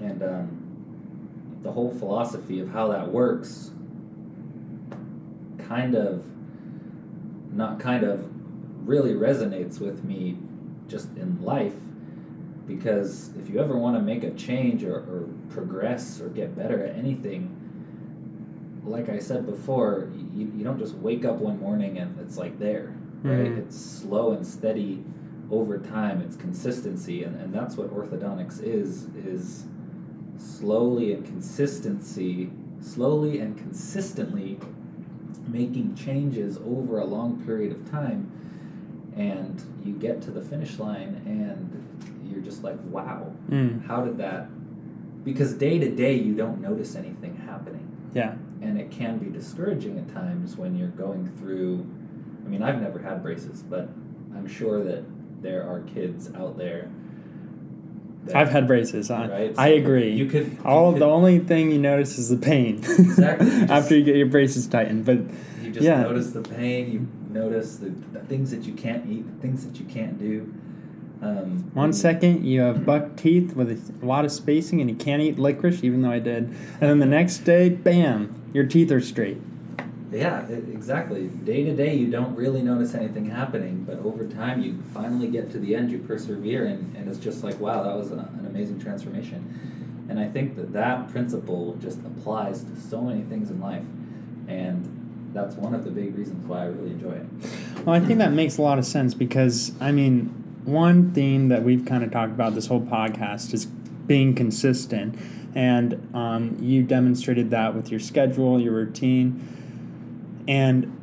And 0.00 0.22
um, 0.22 1.58
the 1.62 1.70
whole 1.70 1.90
philosophy 1.92 2.58
of 2.58 2.70
how 2.70 2.88
that 2.88 3.08
works 3.08 3.70
kind 5.58 5.94
of, 5.94 6.24
not 7.52 7.80
kind 7.80 8.02
of, 8.02 8.30
really 8.88 9.12
resonates 9.12 9.78
with 9.78 10.02
me 10.04 10.38
just 10.88 11.08
in 11.16 11.40
life 11.42 11.74
because 12.66 13.30
if 13.38 13.48
you 13.48 13.60
ever 13.60 13.76
want 13.76 13.96
to 13.96 14.02
make 14.02 14.24
a 14.24 14.30
change 14.32 14.84
or, 14.84 14.96
or 14.96 15.28
progress 15.48 16.20
or 16.20 16.28
get 16.28 16.56
better 16.56 16.84
at 16.84 16.96
anything, 16.96 17.54
like 18.84 19.08
I 19.08 19.18
said 19.18 19.46
before, 19.46 20.10
you, 20.34 20.52
you 20.56 20.64
don't 20.64 20.78
just 20.78 20.94
wake 20.96 21.24
up 21.24 21.36
one 21.36 21.58
morning 21.60 21.98
and 21.98 22.18
it's 22.20 22.36
like 22.36 22.58
there, 22.58 22.94
right? 23.22 23.46
Mhm. 23.52 23.58
It's 23.58 23.76
slow 23.76 24.32
and 24.32 24.46
steady 24.46 25.02
over 25.50 25.78
time. 25.78 26.20
It's 26.20 26.36
consistency, 26.36 27.22
and, 27.24 27.40
and 27.40 27.54
that's 27.54 27.76
what 27.76 27.88
orthodontics 27.90 28.62
is 28.62 29.06
is 29.16 29.64
slowly 30.36 31.12
and 31.14 31.24
consistency, 31.24 32.50
slowly 32.80 33.38
and 33.40 33.56
consistently 33.56 34.58
making 35.48 35.94
changes 35.94 36.58
over 36.58 36.98
a 36.98 37.04
long 37.06 37.42
period 37.44 37.72
of 37.72 37.90
time, 37.90 38.30
and 39.18 39.62
you 39.84 39.92
get 39.92 40.22
to 40.22 40.30
the 40.30 40.40
finish 40.40 40.78
line 40.78 41.20
and 41.26 42.30
you're 42.30 42.40
just 42.42 42.62
like, 42.62 42.76
wow, 42.84 43.32
Mm. 43.50 43.84
how 43.86 44.02
did 44.04 44.16
that? 44.18 44.48
Because 45.24 45.52
day 45.54 45.78
to 45.78 45.90
day 45.90 46.14
you 46.14 46.34
don't 46.34 46.60
notice 46.60 46.94
anything 46.94 47.36
happening 47.46 47.86
Yeah. 48.14 48.34
and 48.62 48.78
it 48.78 48.90
can 48.90 49.18
be 49.18 49.28
discouraging 49.28 49.98
at 49.98 50.08
times 50.14 50.56
when 50.56 50.76
you're 50.76 50.88
going 50.88 51.28
through 51.38 51.86
i 52.46 52.48
mean 52.48 52.62
i've 52.62 52.80
never 52.80 52.98
had 52.98 53.22
braces 53.22 53.62
but 53.62 53.88
i'm 54.34 54.46
sure 54.48 54.82
that 54.82 55.04
there 55.42 55.62
are 55.68 55.80
kids 55.80 56.30
out 56.34 56.56
there 56.56 56.88
that- 58.24 58.36
I've 58.36 58.50
had 58.50 58.66
braces. 58.66 59.10
I, 59.10 59.28
right? 59.28 59.54
I 59.58 59.68
agree. 59.68 60.12
you 60.12 60.26
could 60.26 60.46
you 60.52 60.58
All 60.64 60.92
could- 60.92 61.02
the 61.02 61.06
only 61.06 61.38
thing 61.40 61.70
you 61.70 61.78
notice 61.78 62.18
is 62.18 62.28
the 62.30 62.36
pain. 62.36 62.76
Exactly, 62.78 63.46
just- 63.50 63.70
After 63.70 63.96
you 63.96 64.04
get 64.04 64.16
your 64.16 64.26
braces 64.28 64.66
tightened, 64.66 65.04
but 65.04 65.18
you 65.62 65.70
just 65.72 65.84
yeah. 65.84 66.02
notice 66.02 66.30
the 66.30 66.42
pain 66.42 66.90
you 66.92 67.06
notice 67.28 67.76
the, 67.76 67.90
the 68.12 68.20
things 68.20 68.50
that 68.50 68.62
you 68.64 68.72
can't 68.72 69.08
eat 69.08 69.26
the 69.26 69.40
things 69.42 69.66
that 69.66 69.78
you 69.78 69.86
can't 69.86 70.18
do 70.18 70.52
um, 71.20 71.70
one 71.74 71.92
second 71.92 72.44
you 72.44 72.60
have 72.60 72.86
buck 72.86 73.16
teeth 73.16 73.56
with 73.56 73.70
a 74.02 74.06
lot 74.06 74.24
of 74.24 74.30
spacing 74.30 74.80
and 74.80 74.88
you 74.88 74.94
can't 74.94 75.20
eat 75.20 75.36
licorice, 75.36 75.82
even 75.82 76.02
though 76.02 76.12
I 76.12 76.20
did, 76.20 76.44
and 76.80 76.90
then 76.90 76.98
the 77.00 77.06
next 77.06 77.38
day, 77.38 77.68
bam, 77.68 78.40
your 78.52 78.64
teeth 78.64 78.92
are 78.92 79.00
straight. 79.00 79.38
Yeah, 80.12 80.48
e- 80.48 80.54
exactly. 80.54 81.26
Day 81.26 81.64
to 81.64 81.74
day, 81.74 81.94
you 81.96 82.08
don't 82.08 82.34
really 82.34 82.62
notice 82.62 82.94
anything 82.94 83.30
happening, 83.30 83.84
but 83.84 83.98
over 83.98 84.26
time, 84.26 84.62
you 84.62 84.80
finally 84.94 85.26
get 85.26 85.50
to 85.50 85.58
the 85.58 85.74
end, 85.74 85.90
you 85.90 85.98
persevere, 85.98 86.66
and, 86.66 86.96
and 86.96 87.08
it's 87.08 87.18
just 87.18 87.44
like, 87.44 87.58
wow, 87.58 87.82
that 87.82 87.96
was 87.96 88.10
a, 88.10 88.14
an 88.14 88.46
amazing 88.46 88.80
transformation. 88.80 90.06
And 90.08 90.18
I 90.18 90.28
think 90.28 90.56
that 90.56 90.72
that 90.72 91.10
principle 91.10 91.76
just 91.82 91.98
applies 91.98 92.64
to 92.64 92.80
so 92.80 93.02
many 93.02 93.22
things 93.22 93.50
in 93.50 93.60
life, 93.60 93.84
and 94.46 94.87
that's 95.32 95.56
one 95.56 95.74
of 95.74 95.84
the 95.84 95.90
big 95.90 96.16
reasons 96.16 96.46
why 96.46 96.62
I 96.62 96.66
really 96.66 96.90
enjoy 96.90 97.12
it. 97.12 97.26
Well, 97.84 97.94
I 97.94 98.00
think 98.00 98.18
that 98.18 98.32
makes 98.32 98.58
a 98.58 98.62
lot 98.62 98.78
of 98.78 98.84
sense 98.84 99.14
because, 99.14 99.72
I 99.80 99.92
mean, 99.92 100.26
one 100.64 101.12
theme 101.12 101.48
that 101.48 101.62
we've 101.62 101.84
kind 101.84 102.04
of 102.04 102.10
talked 102.10 102.32
about 102.32 102.54
this 102.54 102.66
whole 102.66 102.80
podcast 102.80 103.54
is 103.54 103.66
being 103.66 104.34
consistent. 104.34 105.18
And 105.54 106.08
um, 106.14 106.56
you 106.60 106.82
demonstrated 106.82 107.50
that 107.50 107.74
with 107.74 107.90
your 107.90 108.00
schedule, 108.00 108.60
your 108.60 108.74
routine. 108.74 110.44
And 110.46 110.94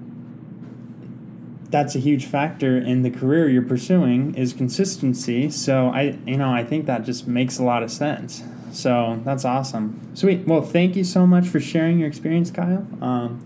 that's 1.69 1.95
a 1.95 1.99
huge 1.99 2.25
factor 2.25 2.77
in 2.77 3.01
the 3.01 3.09
career 3.09 3.49
you're 3.49 3.61
pursuing 3.61 4.33
is 4.35 4.53
consistency. 4.53 5.49
So 5.49 5.87
I, 5.87 6.17
you 6.25 6.37
know, 6.37 6.53
I 6.53 6.63
think 6.63 6.85
that 6.85 7.03
just 7.03 7.27
makes 7.27 7.57
a 7.57 7.63
lot 7.63 7.83
of 7.83 7.91
sense. 7.91 8.43
So 8.71 9.21
that's 9.23 9.45
awesome. 9.45 9.99
Sweet. 10.13 10.45
Well, 10.47 10.61
thank 10.61 10.95
you 10.95 11.03
so 11.03 11.25
much 11.25 11.47
for 11.47 11.59
sharing 11.59 11.99
your 11.99 12.07
experience, 12.07 12.51
Kyle. 12.51 12.85
Um, 13.01 13.45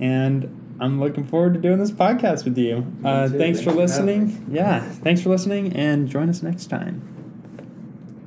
and 0.00 0.76
I'm 0.80 1.00
looking 1.00 1.24
forward 1.24 1.54
to 1.54 1.60
doing 1.60 1.78
this 1.78 1.90
podcast 1.90 2.44
with 2.44 2.56
you. 2.56 2.86
Uh, 3.04 3.28
too. 3.28 3.38
thanks 3.38 3.58
Thanks 3.58 3.62
for 3.62 3.72
listening. 3.72 4.46
Yeah, 4.50 4.80
thanks 4.80 5.22
for 5.22 5.30
listening, 5.30 5.72
and 5.74 6.08
join 6.08 6.28
us 6.28 6.42
next 6.42 6.66
time. 6.66 7.02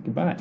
Goodbye. 0.03 0.37